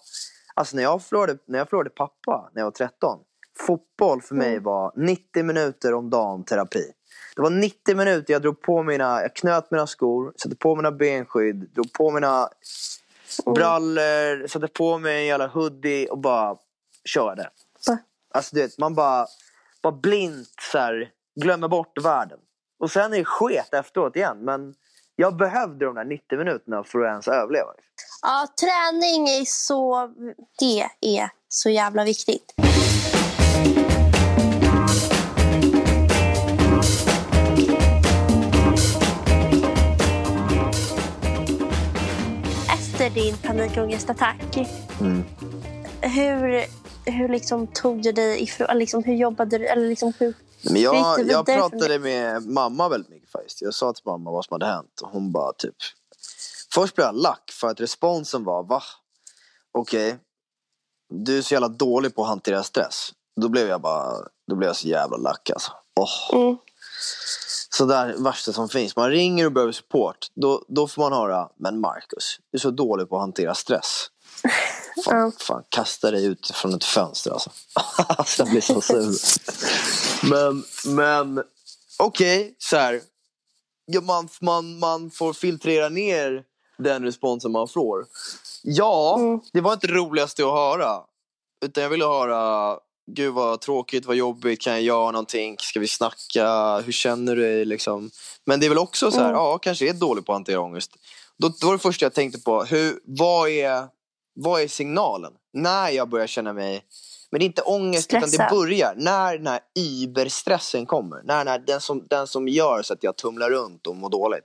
alltså 0.54 0.76
när 0.76 0.82
jag 0.82 1.02
förlorade, 1.02 1.38
när 1.46 1.58
jag 1.58 1.68
förlorade 1.68 1.90
pappa 1.90 2.50
när 2.52 2.60
jag 2.60 2.66
var 2.66 2.70
13 2.70 3.18
Fotboll 3.58 4.22
för 4.22 4.34
mig 4.34 4.52
mm. 4.52 4.62
var 4.62 4.92
90 4.96 5.42
minuter 5.44 5.94
om 5.94 6.10
dagen 6.10 6.44
terapi. 6.44 6.92
Det 7.36 7.42
var 7.42 7.50
90 7.50 7.96
minuter 7.96 8.32
jag 8.32 8.42
drog 8.42 8.62
på 8.62 8.82
mina, 8.82 9.22
jag 9.22 9.36
knöt 9.36 9.70
mina 9.70 9.86
skor, 9.86 10.32
satte 10.36 10.56
på 10.56 10.76
mina 10.76 10.92
benskydd, 10.92 11.70
drog 11.74 11.92
på 11.92 12.10
mina 12.10 12.48
mm. 13.46 13.54
brallor, 13.54 14.46
satte 14.46 14.68
på 14.68 14.98
mig 14.98 15.16
en 15.18 15.26
jävla 15.26 15.46
hoodie 15.46 16.08
och 16.08 16.18
bara 16.18 16.56
körde. 17.04 17.50
Alltså 18.34 18.56
du 18.56 18.62
vet, 18.62 18.78
man 18.78 18.94
bara, 18.94 19.26
bara 19.82 19.92
blint 19.92 20.54
så 20.72 20.78
här, 20.78 21.10
glömmer 21.40 21.68
bort 21.68 21.98
världen. 22.04 22.38
Och 22.78 22.90
sen 22.90 23.12
är 23.12 23.18
det 23.18 23.24
sket 23.24 23.74
efteråt 23.74 24.16
igen. 24.16 24.38
Men 24.44 24.74
jag 25.16 25.36
behövde 25.36 25.84
de 25.84 25.94
där 25.94 26.04
90 26.04 26.38
minuterna 26.38 26.84
för 26.84 26.98
att 26.98 27.10
ens 27.10 27.28
överleva. 27.28 27.70
Ja, 28.22 28.46
träning 28.60 29.28
är 29.28 29.44
så, 29.44 30.10
det 30.58 30.80
är 31.20 31.30
så 31.48 31.70
jävla 31.70 32.04
viktigt. 32.04 32.54
Din 43.14 43.36
panikångestattack, 43.36 44.56
mm. 45.00 45.24
hur, 46.00 46.64
hur 47.10 47.28
liksom 47.28 47.66
tog 47.66 48.02
du 48.02 48.12
dig 48.12 48.42
ifrån, 48.42 48.78
liksom, 48.78 49.04
hur 49.04 49.14
jobbade 49.14 49.58
du, 49.58 49.66
eller 49.66 49.88
liksom 49.88 50.12
hur, 50.18 50.34
men 50.70 50.82
jag, 50.82 51.26
jag 51.30 51.46
pratade 51.46 51.98
med 51.98 52.46
mamma 52.46 52.88
väldigt 52.88 53.10
mycket 53.10 53.30
faktiskt. 53.30 53.62
Jag 53.62 53.74
sa 53.74 53.92
till 53.92 54.02
mamma 54.06 54.30
vad 54.30 54.44
som 54.44 54.54
hade 54.54 54.66
hänt 54.66 55.00
och 55.02 55.08
hon 55.08 55.32
bara 55.32 55.52
typ 55.52 55.74
Först 56.74 56.94
blev 56.94 57.06
jag 57.06 57.14
lack 57.14 57.50
för 57.50 57.68
att 57.68 57.80
responsen 57.80 58.44
var 58.44 58.62
va? 58.62 58.82
Okej, 59.72 60.08
okay. 60.08 60.18
du 61.08 61.38
är 61.38 61.42
så 61.42 61.54
jävla 61.54 61.68
dålig 61.68 62.14
på 62.14 62.22
att 62.22 62.28
hantera 62.28 62.62
stress. 62.62 63.12
Då 63.40 63.48
blev 63.48 63.68
jag 63.68 63.80
bara, 63.80 64.28
då 64.48 64.56
blev 64.56 64.68
jag 64.68 64.76
så 64.76 64.88
jävla 64.88 65.16
lack 65.16 65.50
alltså. 65.50 65.72
Oh. 66.00 66.42
Mm. 66.42 66.56
Så 67.74 67.84
där 67.84 68.14
värsta 68.16 68.52
som 68.52 68.68
finns. 68.68 68.96
Man 68.96 69.10
ringer 69.10 69.46
och 69.46 69.52
behöver 69.52 69.72
support. 69.72 70.16
Då, 70.34 70.64
då 70.68 70.88
får 70.88 71.02
man 71.02 71.12
höra, 71.12 71.48
men 71.56 71.80
Marcus, 71.80 72.38
du 72.50 72.56
är 72.56 72.60
så 72.60 72.70
dålig 72.70 73.08
på 73.08 73.16
att 73.16 73.22
hantera 73.22 73.54
stress. 73.54 74.06
Fan, 75.04 75.16
mm. 75.16 75.32
fan 75.32 75.62
kasta 75.68 76.10
dig 76.10 76.26
ut 76.26 76.50
från 76.54 76.74
ett 76.74 76.84
fönster 76.84 77.30
alltså. 77.30 77.50
alltså 77.96 78.42
jag 78.42 78.50
blir 78.50 78.60
så 78.60 78.80
sur. 78.80 79.14
men, 80.30 80.64
men 80.96 81.44
okej, 81.98 82.40
okay, 82.40 82.54
så 82.58 82.76
här. 82.76 83.00
Ja, 83.86 84.00
man, 84.00 84.28
man, 84.40 84.78
man 84.78 85.10
får 85.10 85.32
filtrera 85.32 85.88
ner 85.88 86.44
den 86.78 87.04
responsen 87.04 87.52
man 87.52 87.68
får. 87.68 88.06
Ja, 88.62 89.16
mm. 89.18 89.40
det 89.52 89.60
var 89.60 89.72
inte 89.72 89.86
det 89.86 89.94
roligaste 89.94 90.42
att 90.42 90.52
höra. 90.52 91.00
Utan 91.64 91.82
jag 91.82 91.90
ville 91.90 92.04
höra 92.04 92.78
gud 93.10 93.34
vad 93.34 93.60
tråkigt, 93.60 94.06
vad 94.06 94.16
jobbigt, 94.16 94.60
kan 94.60 94.72
jag 94.72 94.82
göra 94.82 95.10
någonting, 95.10 95.56
ska 95.58 95.80
vi 95.80 95.88
snacka, 95.88 96.78
hur 96.80 96.92
känner 96.92 97.36
du 97.36 97.42
dig 97.42 97.64
liksom? 97.64 98.10
Men 98.44 98.60
det 98.60 98.66
är 98.66 98.68
väl 98.68 98.78
också 98.78 99.10
så 99.10 99.18
här, 99.18 99.24
mm. 99.24 99.36
ja 99.36 99.58
kanske 99.58 99.88
är 99.88 99.92
dålig 99.92 100.26
på 100.26 100.32
att 100.32 100.36
hantera 100.36 100.60
ångest. 100.60 100.90
Då, 101.38 101.48
då 101.60 101.66
var 101.66 101.72
det 101.72 101.78
första 101.78 102.04
jag 102.04 102.14
tänkte 102.14 102.40
på, 102.40 102.64
hur, 102.64 103.00
vad, 103.04 103.48
är, 103.48 103.86
vad 104.34 104.62
är 104.62 104.68
signalen? 104.68 105.32
När 105.52 105.90
jag 105.90 106.08
börjar 106.08 106.26
känna 106.26 106.52
mig, 106.52 106.84
men 107.30 107.38
det 107.38 107.44
är 107.44 107.46
inte 107.46 107.62
ångest 107.62 108.04
Stressa. 108.04 108.26
utan 108.26 108.46
det 108.46 108.54
börjar, 108.54 108.94
när 108.96 109.38
den 109.38 109.46
här 109.46 109.60
überstressen 109.74 110.86
kommer. 110.86 111.22
När, 111.24 111.44
när 111.44 111.58
den, 111.58 111.80
som, 111.80 112.06
den 112.10 112.26
som 112.26 112.48
gör 112.48 112.82
så 112.82 112.92
att 112.92 113.02
jag 113.02 113.16
tumlar 113.16 113.50
runt 113.50 113.86
och 113.86 113.96
mår 113.96 114.10
dåligt. 114.10 114.44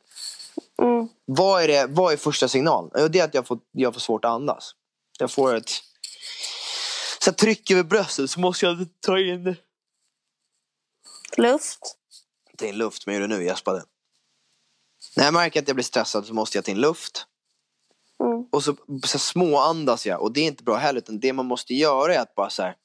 Mm. 0.82 1.08
Vad, 1.26 1.64
är 1.64 1.68
det, 1.68 1.86
vad 1.90 2.14
är 2.14 2.18
första 2.18 2.48
signalen? 2.48 3.12
Det 3.12 3.20
är 3.20 3.24
att 3.24 3.34
jag 3.34 3.48
får, 3.48 3.60
jag 3.72 3.94
får 3.94 4.02
svårt 4.02 4.26
att 4.26 4.32
andas. 4.32 4.72
Jag 5.20 5.32
får 5.32 5.56
ett 5.56 5.72
så 7.28 7.30
jag 7.30 7.38
trycker 7.38 7.74
över 7.74 7.84
bröstet 7.84 8.30
så 8.32 8.40
måste 8.40 8.66
jag 8.66 8.88
ta 9.00 9.20
in, 9.20 9.56
Luft. 11.38 11.80
ta 12.58 12.66
in 12.66 12.78
luft. 12.78 13.06
Men 13.06 13.16
jag 13.16 13.22
gjorde 13.22 13.34
det 13.34 13.38
nu, 13.38 13.44
jag 13.44 13.52
gäspade. 13.52 13.84
När 15.16 15.24
jag 15.26 15.34
märker 15.34 15.62
att 15.62 15.68
jag 15.68 15.76
blir 15.76 15.84
stressad 15.84 16.26
så 16.26 16.34
måste 16.34 16.58
jag 16.58 16.66
ta 16.66 16.72
in 16.72 16.82
luft. 16.82 17.26
Mm. 18.24 18.46
Och 18.52 18.64
så, 18.64 18.76
så 19.06 19.20
småandas 19.20 20.06
jag. 20.06 20.22
Och 20.22 20.32
det 20.32 20.42
är 20.42 20.46
inte 20.46 20.64
bra 20.64 20.76
heller. 20.76 20.98
Utan 21.00 21.20
det 21.20 21.34
man 21.34 21.46
måste 21.46 21.74
göra 21.74 22.16
är 22.16 22.20
att 22.20 22.36
bara 22.36 22.50
så 22.50 22.64
här. 22.64 22.76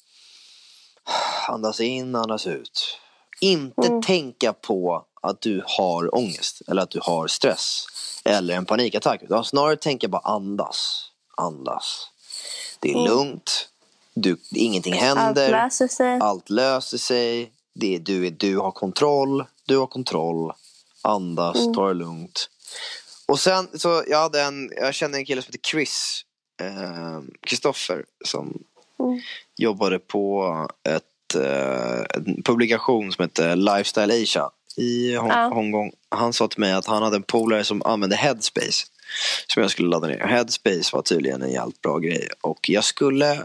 Andas 1.48 1.80
in, 1.80 2.14
andas 2.14 2.46
ut. 2.46 2.98
Inte 3.40 3.86
Mm. 3.86 4.02
tänka 4.02 4.52
på 4.52 5.06
att 5.22 5.40
du 5.40 5.64
har 5.66 6.14
ångest. 6.14 6.62
Eller 6.68 6.82
att 6.82 6.90
du 6.90 7.00
har 7.02 7.26
stress. 7.26 7.86
Eller 8.24 8.54
en 8.56 8.66
panikattack. 8.66 9.22
Utan 9.22 9.44
snarare 9.44 9.76
tänka 9.76 10.08
bara 10.08 10.22
andas. 10.22 11.10
Andas. 11.36 12.10
Det 12.80 12.92
är 12.92 13.08
lugnt. 13.08 13.68
Du, 14.14 14.36
ingenting 14.54 14.92
Mm. 14.94 15.04
Allt 15.04 15.18
händer. 15.18 15.50
löser 15.50 15.88
sig. 15.88 16.18
Allt 16.22 16.50
löser 16.50 16.98
sig. 16.98 17.52
Det 17.74 17.94
är 17.94 17.98
du, 17.98 18.30
du 18.30 18.58
har 18.58 18.70
kontroll. 18.70 19.44
Du 19.66 19.76
har 19.78 19.86
kontroll. 19.86 20.52
Andas, 21.02 21.56
Mm. 21.60 21.74
ta 21.74 21.88
det 21.88 21.94
lugnt. 21.94 22.48
Och 23.26 23.40
sen 23.40 23.68
så, 23.74 24.04
jag 24.08 24.18
hade 24.18 24.42
en, 24.42 24.70
jag 24.76 24.94
kände 24.94 25.18
en 25.18 25.24
kille 25.24 25.42
som 25.42 25.48
heter 25.52 25.68
Chris. 25.70 26.24
eh, 26.60 27.20
Kristoffer. 27.46 28.04
som 28.24 28.62
Mm. 29.00 29.20
jobbade 29.58 29.98
på 29.98 30.46
ett, 30.88 31.34
eh, 31.34 32.00
en 32.16 32.42
publikation 32.44 33.12
som 33.12 33.22
heter 33.22 33.56
Lifestyle 33.56 34.22
Asia 34.22 34.50
i 34.76 35.16
Hong- 35.16 35.28
Ja. 35.28 35.50
Hongkong. 35.54 35.92
Han 36.08 36.32
sa 36.32 36.48
till 36.48 36.60
mig 36.60 36.72
att 36.72 36.86
han 36.86 37.02
hade 37.02 37.16
en 37.16 37.22
polare 37.22 37.64
som 37.64 37.82
använde 37.82 38.16
Headspace. 38.16 38.86
Som 39.46 39.62
jag 39.62 39.70
skulle 39.70 39.88
ladda 39.88 40.06
ner. 40.06 40.18
Headspace 40.26 40.90
var 40.96 41.02
tydligen 41.02 41.42
en 41.42 41.52
jävligt 41.52 41.80
bra 41.82 41.98
grej. 41.98 42.28
Och 42.40 42.68
jag 42.68 42.84
skulle 42.84 43.44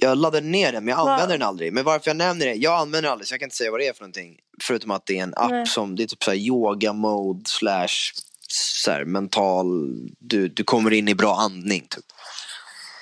jag 0.00 0.18
laddade 0.18 0.46
ner 0.46 0.72
den 0.72 0.84
men 0.84 0.92
jag 0.92 1.08
använder 1.08 1.38
den 1.38 1.48
aldrig. 1.48 1.72
Men 1.72 1.84
varför 1.84 2.10
jag 2.10 2.16
nämner 2.16 2.46
det? 2.46 2.54
Jag 2.54 2.80
använder 2.80 3.02
den 3.02 3.12
aldrig 3.12 3.28
så 3.28 3.34
jag 3.34 3.40
kan 3.40 3.46
inte 3.46 3.56
säga 3.56 3.70
vad 3.70 3.80
det 3.80 3.86
är 3.86 3.92
för 3.92 4.02
någonting. 4.02 4.36
Förutom 4.62 4.90
att 4.90 5.06
det 5.06 5.18
är 5.18 5.22
en 5.22 5.34
app 5.36 5.50
Nej. 5.50 5.66
som, 5.66 5.96
det 5.96 6.02
är 6.02 6.06
typ 6.06 6.24
så 6.24 6.34
yoga 6.34 6.92
mode 6.92 7.50
slash 7.50 8.12
så 8.48 8.90
här 8.90 9.04
mental, 9.04 9.90
du, 10.18 10.48
du 10.48 10.64
kommer 10.64 10.92
in 10.92 11.08
i 11.08 11.14
bra 11.14 11.36
andning 11.36 11.80
typ. 11.80 12.04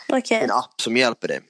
Okej. 0.09 0.41
En 0.43 0.51
app 0.51 0.81
som 0.81 0.97
hjälper 0.97 1.29
dig. 1.29 1.41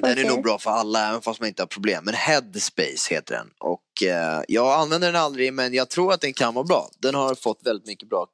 Den 0.00 0.12
Okej. 0.12 0.24
är 0.24 0.28
nog 0.28 0.42
bra 0.42 0.58
för 0.58 0.70
alla 0.70 1.08
även 1.08 1.22
fast 1.22 1.40
man 1.40 1.48
inte 1.48 1.62
har 1.62 1.66
problem. 1.66 2.04
Men 2.04 2.14
Headspace 2.14 3.14
heter 3.14 3.34
den. 3.34 3.50
Och 3.58 4.02
eh, 4.02 4.42
jag 4.48 4.80
använder 4.80 5.12
den 5.12 5.22
aldrig 5.22 5.52
men 5.52 5.74
jag 5.74 5.88
tror 5.88 6.12
att 6.12 6.20
den 6.20 6.32
kan 6.32 6.54
vara 6.54 6.64
bra. 6.64 6.90
Den 6.98 7.14
har 7.14 7.34
fått 7.34 7.60
väldigt 7.64 7.86
mycket 7.86 8.08
bra 8.08 8.26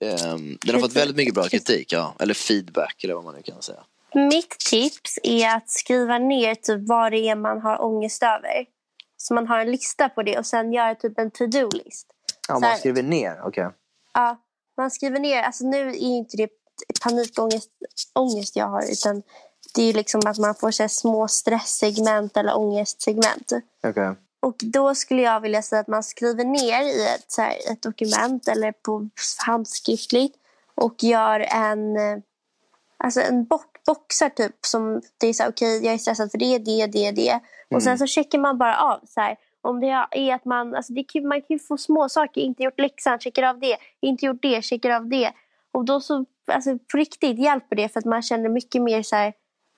ehm, 0.00 0.58
den 0.60 0.74
har 0.74 0.80
fått 0.80 0.96
väldigt 0.96 1.16
mycket 1.16 1.34
bra 1.34 1.48
kritik, 1.48 1.92
ja. 1.92 2.16
eller 2.20 2.34
feedback 2.34 3.04
eller 3.04 3.14
vad 3.14 3.24
man 3.24 3.34
nu 3.34 3.42
kan 3.42 3.62
säga. 3.62 3.84
Mitt 4.14 4.50
tips 4.70 5.18
är 5.22 5.56
att 5.56 5.70
skriva 5.70 6.18
ner 6.18 6.54
typ 6.54 6.88
vad 6.88 7.12
det 7.12 7.28
är 7.28 7.36
man 7.36 7.60
har 7.60 7.82
ångest 7.82 8.22
över. 8.22 8.66
Så 9.16 9.34
man 9.34 9.46
har 9.46 9.58
en 9.58 9.70
lista 9.70 10.08
på 10.08 10.22
det 10.22 10.38
och 10.38 10.46
sen 10.46 10.72
göra 10.72 10.94
typ 10.94 11.18
en 11.18 11.30
to-do-list. 11.30 12.06
Ja, 12.48 12.58
man 12.58 12.76
skriver 12.76 13.02
ner, 13.02 13.40
okej. 13.44 13.68
Ja, 14.14 14.36
man 14.76 14.90
skriver 14.90 15.18
ner, 15.20 15.42
alltså 15.42 15.64
nu 15.64 15.88
är 15.88 15.94
inte 15.94 16.36
det 16.36 16.48
panikångest 17.02 17.70
ångest 18.14 18.56
jag 18.56 18.66
har 18.66 18.82
utan 18.92 19.22
det 19.74 19.82
är 19.82 19.92
liksom 19.94 20.20
att 20.26 20.38
man 20.38 20.54
får 20.54 20.70
så 20.70 20.88
små 20.88 21.28
stresssegment 21.28 22.36
eller 22.36 22.56
ångestsegment. 22.58 23.52
Okej. 23.86 24.14
Och 24.40 24.56
då 24.58 24.94
skulle 24.94 25.22
jag 25.22 25.40
vilja 25.40 25.62
säga 25.62 25.80
att 25.80 25.88
man 25.88 26.02
skriver 26.02 26.44
ner 26.44 26.82
i 26.82 27.06
ett, 27.14 27.24
så 27.32 27.42
här, 27.42 27.54
ett 27.72 27.82
dokument 27.82 28.48
eller 28.48 28.72
på 28.72 29.08
handskriftligt 29.46 30.36
och 30.74 30.94
gör 31.02 31.40
en, 31.40 31.96
eh, 31.96 32.18
alltså 32.96 33.20
en 33.20 33.44
bo- 33.44 33.60
boxar 33.86 34.28
typ 34.28 34.56
som 34.60 35.02
det 35.18 35.26
är 35.26 35.32
så 35.32 35.42
här, 35.42 35.50
okej 35.50 35.84
jag 35.84 35.94
är 35.94 35.98
stressad 35.98 36.30
för 36.30 36.38
det, 36.38 36.58
det, 36.58 36.86
det, 36.86 37.10
det. 37.10 37.40
Och 37.74 37.82
sen 37.82 37.98
så 37.98 38.06
checkar 38.06 38.38
man 38.38 38.58
bara 38.58 38.76
av 38.80 39.00
så 39.06 39.20
här, 39.20 39.36
om 39.60 39.80
det 39.80 40.06
är 40.10 40.34
att 40.34 40.44
man, 40.44 40.74
alltså 40.74 40.92
det 40.92 41.04
kan, 41.04 41.28
man 41.28 41.40
kan 41.40 41.46
ju 41.48 41.58
få 41.58 41.76
små 41.76 42.08
saker, 42.08 42.40
inte 42.40 42.62
gjort 42.62 42.80
läxan, 42.80 43.18
checkar 43.18 43.42
av 43.42 43.58
det, 43.58 43.76
inte 44.00 44.26
gjort 44.26 44.42
det, 44.42 44.64
checkar 44.64 44.90
av 44.90 45.08
det. 45.08 45.32
Och 45.72 45.84
då 45.84 46.00
så, 46.00 46.24
alltså 46.46 46.78
på 46.92 46.96
riktigt 46.96 47.38
hjälper 47.38 47.76
det 47.76 47.88
för 47.88 47.98
att 47.98 48.04
man 48.04 48.22
känner 48.22 48.48
mycket 48.48 48.82
mer 48.82 49.02
så 49.02 49.16
här 49.16 49.32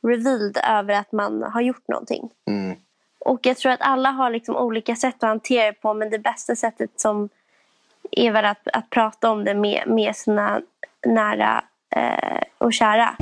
revealed 0.06 0.58
över 0.70 0.94
att 0.94 1.12
man 1.12 1.42
har 1.42 1.60
gjort 1.60 1.88
någonting. 1.88 2.30
Mm. 2.46 2.76
Och 3.18 3.46
jag 3.46 3.56
tror 3.56 3.72
att 3.72 3.80
alla 3.82 4.10
har 4.10 4.30
liksom 4.30 4.56
olika 4.56 4.96
sätt 4.96 5.14
att 5.14 5.28
hantera 5.28 5.66
det 5.66 5.72
på 5.72 5.94
men 5.94 6.10
det 6.10 6.18
bästa 6.18 6.56
sättet 6.56 7.00
som 7.00 7.28
är 8.10 8.32
väl 8.32 8.44
att, 8.44 8.68
att 8.72 8.90
prata 8.90 9.30
om 9.30 9.44
det 9.44 9.54
med, 9.54 9.82
med 9.86 10.16
sina 10.16 10.60
nära 11.06 11.64
eh, 11.96 12.42
och 12.58 12.72
kära. 12.72 13.16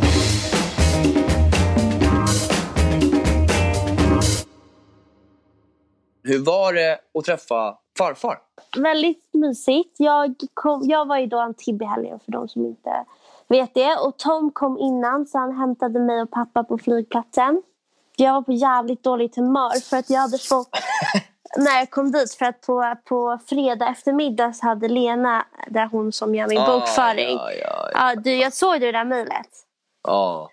Hur 6.22 6.44
var 6.44 6.72
det 6.72 6.98
att 7.18 7.24
träffa 7.24 7.78
farfar? 7.98 8.38
Väldigt 8.78 9.28
mysigt. 9.32 9.94
Jag, 9.98 10.34
kom, 10.54 10.80
jag 10.84 11.08
var 11.08 11.18
ju 11.18 11.26
då 11.26 11.38
Antibes 11.38 11.86
i 11.86 11.88
helgen 11.88 12.20
för 12.24 12.32
de 12.32 12.48
som 12.48 12.66
inte 12.66 13.04
vet 13.48 13.74
det. 13.74 13.96
Och 13.96 14.16
Tom 14.18 14.50
kom 14.50 14.78
innan 14.78 15.26
så 15.26 15.38
han 15.38 15.56
hämtade 15.56 16.00
mig 16.00 16.22
och 16.22 16.30
pappa 16.30 16.64
på 16.64 16.78
flygplatsen. 16.78 17.62
Jag 18.16 18.32
var 18.32 18.42
på 18.42 18.52
jävligt 18.52 19.02
dåligt 19.02 19.36
humör 19.36 19.80
för 19.80 19.96
att 19.96 20.10
jag 20.10 20.20
hade 20.20 20.38
fått 20.38 20.68
när 21.58 21.78
jag 21.78 21.90
kom 21.90 22.12
dit 22.12 22.32
för 22.34 22.44
att 22.46 22.60
på, 22.60 22.96
på 23.04 23.38
fredag 23.46 23.88
eftermiddag 23.88 24.52
så 24.52 24.66
hade 24.66 24.88
Lena, 24.88 25.46
där 25.68 25.86
hon 25.86 26.12
som 26.12 26.34
gör 26.34 26.48
min 26.48 26.64
bokföring. 26.66 27.38
Ah, 27.38 27.50
Ja, 27.50 27.52
ja, 27.52 27.90
ja. 27.94 28.10
Ja, 28.14 28.14
du, 28.20 28.34
jag 28.34 28.52
såg 28.52 28.80
det 28.80 28.92
där 28.92 29.04
mejlet. 29.04 29.48
ja. 30.08 30.48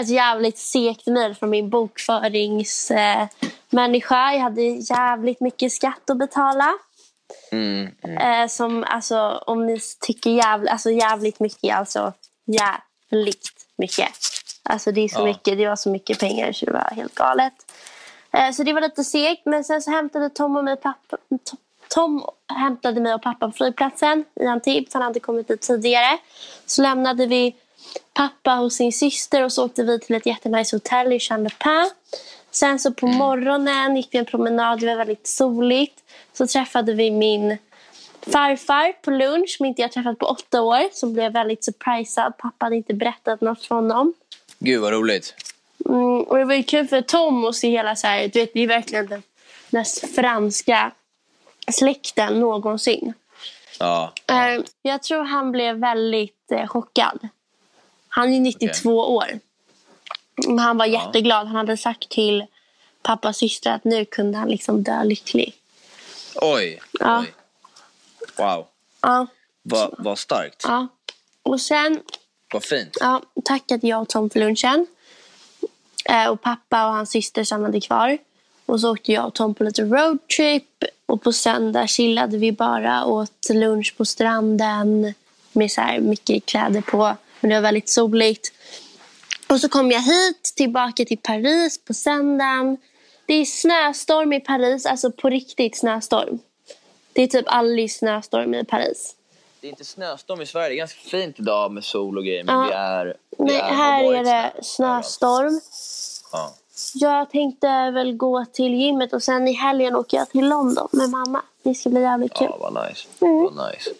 Ett 0.00 0.08
jävligt 0.08 0.58
segt 0.58 1.06
mejl 1.06 1.34
från 1.34 1.50
min 1.50 1.70
bokföringsmänniska. 1.70 3.20
Eh, 3.22 3.28
människa. 3.74 4.32
jag 4.32 4.40
hade 4.40 4.62
jävligt 4.62 5.40
mycket 5.40 5.72
skatt 5.72 6.10
att 6.10 6.18
betala. 6.18 6.72
Mm, 7.52 7.88
mm. 8.02 8.42
Eh, 8.42 8.48
som, 8.48 8.84
alltså, 8.88 9.42
om 9.46 9.66
ni 9.66 9.78
tycker 10.00 10.30
jävligt, 10.30 10.70
alltså 10.70 10.90
jävligt 10.90 11.40
mycket, 11.40 11.76
alltså 11.76 12.12
jävligt 12.46 13.50
mycket. 13.78 14.08
Alltså 14.62 14.92
det 14.92 15.00
är 15.00 15.08
så 15.08 15.20
Ja. 15.20 15.24
mycket, 15.24 15.58
det 15.58 15.68
var 15.68 15.76
så 15.76 15.88
mycket 15.90 16.18
pengar 16.20 16.52
så 16.52 16.66
det 16.66 16.72
var 16.72 16.90
helt 16.96 17.14
galet. 17.14 17.52
Eh, 18.32 18.50
så 18.50 18.62
det 18.62 18.72
var 18.72 18.80
lite 18.80 19.04
segt, 19.04 19.42
men 19.46 19.64
sen 19.64 19.82
så 19.82 19.90
hämtade 19.90 20.30
Tom 20.30 20.56
och 20.56 20.64
mig 20.64 20.76
pappa, 20.76 21.16
Tom- 21.44 21.58
Tom 21.88 22.24
hämtade 22.48 23.00
mig 23.00 23.14
och 23.14 23.22
pappa 23.22 23.46
på 23.46 23.52
flygplatsen 23.52 24.24
i 24.40 24.46
Antibes. 24.46 24.94
Han 24.94 25.02
hade 25.02 25.20
kommit 25.20 25.48
dit 25.48 25.60
tidigare. 25.60 26.18
Så 26.66 26.82
lämnade 26.82 27.26
vi 27.26 27.54
pappa 28.14 28.50
hos 28.50 28.74
sin 28.74 28.92
syster 28.92 29.44
och 29.44 29.52
så 29.52 29.64
åkte 29.64 29.82
vi 29.82 30.00
till 30.00 30.16
ett 30.16 30.26
jättenice 30.26 30.76
hotell 30.76 31.12
i 31.12 31.18
Jean-Le-Pin. 31.20 31.90
Sen 32.54 32.78
så 32.78 32.92
på 32.92 33.06
morgonen 33.06 33.96
gick 33.96 34.08
vi 34.10 34.18
en 34.18 34.24
promenad, 34.24 34.80
det 34.80 34.86
var 34.86 34.96
väldigt 34.96 35.26
soligt. 35.26 36.02
Så 36.32 36.46
träffade 36.46 36.94
vi 36.94 37.10
min 37.10 37.58
farfar 38.20 38.92
på 39.02 39.10
lunch 39.10 39.54
som 39.56 39.66
inte 39.66 39.82
jag 39.82 39.92
träffat 39.92 40.18
på 40.18 40.26
åtta 40.26 40.62
år. 40.62 40.88
Som 40.92 41.12
blev 41.12 41.32
väldigt 41.32 41.64
surprisad. 41.64 42.38
Pappa 42.38 42.66
hade 42.66 42.76
inte 42.76 42.94
berättat 42.94 43.40
något 43.40 43.64
för 43.64 43.74
honom. 43.74 44.14
Gud 44.58 44.80
vad 44.80 44.92
roligt. 44.92 45.34
Mm, 45.88 46.22
och 46.22 46.38
det 46.38 46.44
var 46.44 46.54
ju 46.54 46.62
kul 46.62 46.88
för 46.88 47.00
Tom 47.00 47.44
att 47.44 47.54
se 47.54 47.70
hela 47.70 47.96
så 47.96 48.06
här, 48.06 48.28
du 48.28 48.40
vet, 48.40 48.54
det 48.54 48.60
är 48.60 48.66
verkligen 48.66 49.06
den 49.06 49.22
mest 49.70 50.14
franska 50.14 50.90
släkten 51.72 52.40
någonsin. 52.40 53.12
Ja. 53.78 54.12
Eh, 54.26 54.64
jag 54.82 55.02
tror 55.02 55.24
han 55.24 55.52
blev 55.52 55.76
väldigt 55.76 56.52
eh, 56.52 56.66
chockad. 56.66 57.28
Han 58.08 58.32
är 58.32 58.40
92 58.40 58.90
år. 58.90 59.40
Men 60.46 60.58
han 60.58 60.76
var 60.78 60.86
jätteglad. 60.86 61.46
Han 61.46 61.56
hade 61.56 61.76
sagt 61.76 62.08
till 62.08 62.46
pappas 63.02 63.36
syster 63.36 63.70
att 63.70 63.84
nu 63.84 64.04
kunde 64.04 64.38
han 64.38 64.48
liksom 64.48 64.82
dö 64.82 65.04
lycklig. 65.04 65.54
Oj. 66.34 66.80
Ja. 67.00 67.20
Oj. 67.20 67.32
Wow. 68.36 68.66
Ja, 69.02 69.26
Vad 69.62 69.94
vad 69.98 70.18
starkt. 70.18 70.62
ja. 70.68 70.88
Och 71.42 71.60
sen 71.60 72.00
Vad 72.52 72.64
fint. 72.64 72.96
ja, 73.00 73.22
tackade 73.44 73.86
jag 73.86 74.02
och 74.02 74.08
Tom 74.08 74.30
för 74.30 74.40
lunchen. 74.40 74.86
Eh, 76.04 76.26
och 76.28 76.42
pappa 76.42 76.86
och 76.86 76.92
hans 76.94 77.10
syster 77.10 77.44
stannade 77.44 77.80
kvar. 77.80 78.18
Och 78.66 78.80
så 78.80 78.92
åkte 78.92 79.12
jag 79.12 79.26
och 79.26 79.34
Tom 79.34 79.54
på 79.54 79.64
lite 79.64 79.82
roadtrip. 79.82 80.84
Och 81.06 81.22
på 81.22 81.32
söndag 81.32 81.86
chillade 81.86 82.38
vi 82.38 82.52
bara. 82.52 83.04
Åt 83.04 83.48
lunch 83.50 83.94
på 83.96 84.04
stranden. 84.04 85.14
Med 85.52 85.70
så 85.72 85.82
mycket 86.00 86.46
kläder 86.46 86.80
på. 86.80 87.16
Men 87.40 87.50
det 87.50 87.54
var 87.56 87.62
väldigt 87.62 87.88
soligt. 87.90 88.52
Och 89.54 89.60
så 89.60 89.68
kom 89.68 89.90
jag 89.90 90.00
hit 90.02 90.42
tillbaka 90.56 91.04
till 91.04 91.18
Paris 91.18 91.84
på 91.84 91.94
söndagen. 91.94 92.76
Det 93.26 93.34
är 93.34 93.44
snöstorm 93.44 94.32
i 94.32 94.40
Paris. 94.40 94.86
Alltså 94.86 95.10
på 95.10 95.28
riktigt 95.30 95.78
snöstorm. 95.78 96.38
Det 97.12 97.22
är 97.22 97.26
typ 97.26 97.44
aldrig 97.48 97.92
snöstorm 97.92 98.54
i 98.54 98.64
Paris. 98.64 99.14
Det 99.60 99.66
är 99.66 99.70
inte 99.70 99.84
snöstorm 99.84 100.40
i 100.40 100.46
Sverige. 100.46 100.68
Det 100.68 100.74
är 100.74 100.78
ganska 100.78 101.00
fint 101.00 101.40
idag 101.40 101.72
med 101.72 101.84
sol 101.84 102.18
och 102.18 102.24
grejer. 102.24 102.44
Men 102.44 102.54
Ja. 102.54 102.66
det 102.66 102.74
är... 102.74 103.04
det 103.06 103.16
Nej, 103.38 103.56
är, 103.56 103.62
här 103.62 104.14
är 104.14 104.24
det 104.24 104.52
snö 104.62 104.62
snöstorm. 105.02 105.60
Ja. 106.32 106.54
Jag 106.94 107.30
tänkte 107.30 107.90
väl 107.90 108.16
gå 108.16 108.44
till 108.52 108.74
gymmet 108.74 109.12
och 109.12 109.22
sen 109.22 109.48
i 109.48 109.52
helgen 109.52 109.96
åker 109.96 110.16
jag 110.16 110.30
till 110.30 110.48
London 110.48 110.88
med 110.92 111.10
mamma. 111.10 111.42
Det 111.62 111.74
ska 111.74 111.90
bli 111.90 112.00
jävligt 112.00 112.34
kul. 112.34 112.48
ja, 112.50 112.70
vad 112.72 112.88
nice. 112.88 113.08
Mm. 113.20 113.44
Vad 113.44 113.70
nice. 113.72 113.90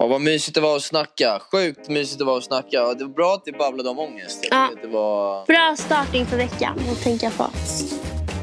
Ja, 0.00 0.06
vad 0.06 0.20
mysigt 0.20 0.54
det 0.54 0.60
var 0.60 0.76
att 0.76 0.82
snacka. 0.82 1.40
Sjukt 1.52 1.88
mysigt 1.88 2.18
det 2.18 2.24
var 2.24 2.38
att 2.38 2.44
snacka. 2.44 2.94
Det 2.94 3.04
var 3.04 3.14
bra 3.14 3.34
att 3.34 3.42
vi 3.44 3.52
babblade 3.52 3.88
om 3.88 3.98
ångest. 3.98 4.46
Ja. 4.50 4.70
det 4.82 4.88
var... 4.88 5.46
Bra 5.46 5.74
start 5.78 6.14
inför 6.14 6.36
veckan 6.36 6.80
att 6.92 7.02
tänka 7.02 7.30
på. 7.30 7.46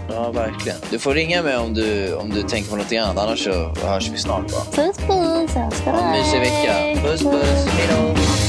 Ja, 0.09 0.31
verkligen. 0.31 0.77
Du 0.89 0.99
får 0.99 1.13
ringa 1.13 1.43
mig 1.43 1.57
om 1.57 1.73
du, 1.73 2.15
om 2.15 2.29
du 2.29 2.43
tänker 2.43 2.69
på 2.69 2.75
något 2.75 2.93
annat. 2.93 3.17
Annars 3.17 3.43
så 3.43 3.51
hörs 3.87 4.09
vi 4.09 4.17
snart. 4.17 4.51
Va? 4.51 4.59
Puss 4.71 4.97
puss, 4.97 5.53
Ha 5.85 5.91
en 5.91 6.11
mysig 6.11 6.39
vecka. 6.39 7.01
Puss, 7.03 7.23
puss. 7.23 7.67
Hej 7.67 7.87
då. 7.91 8.48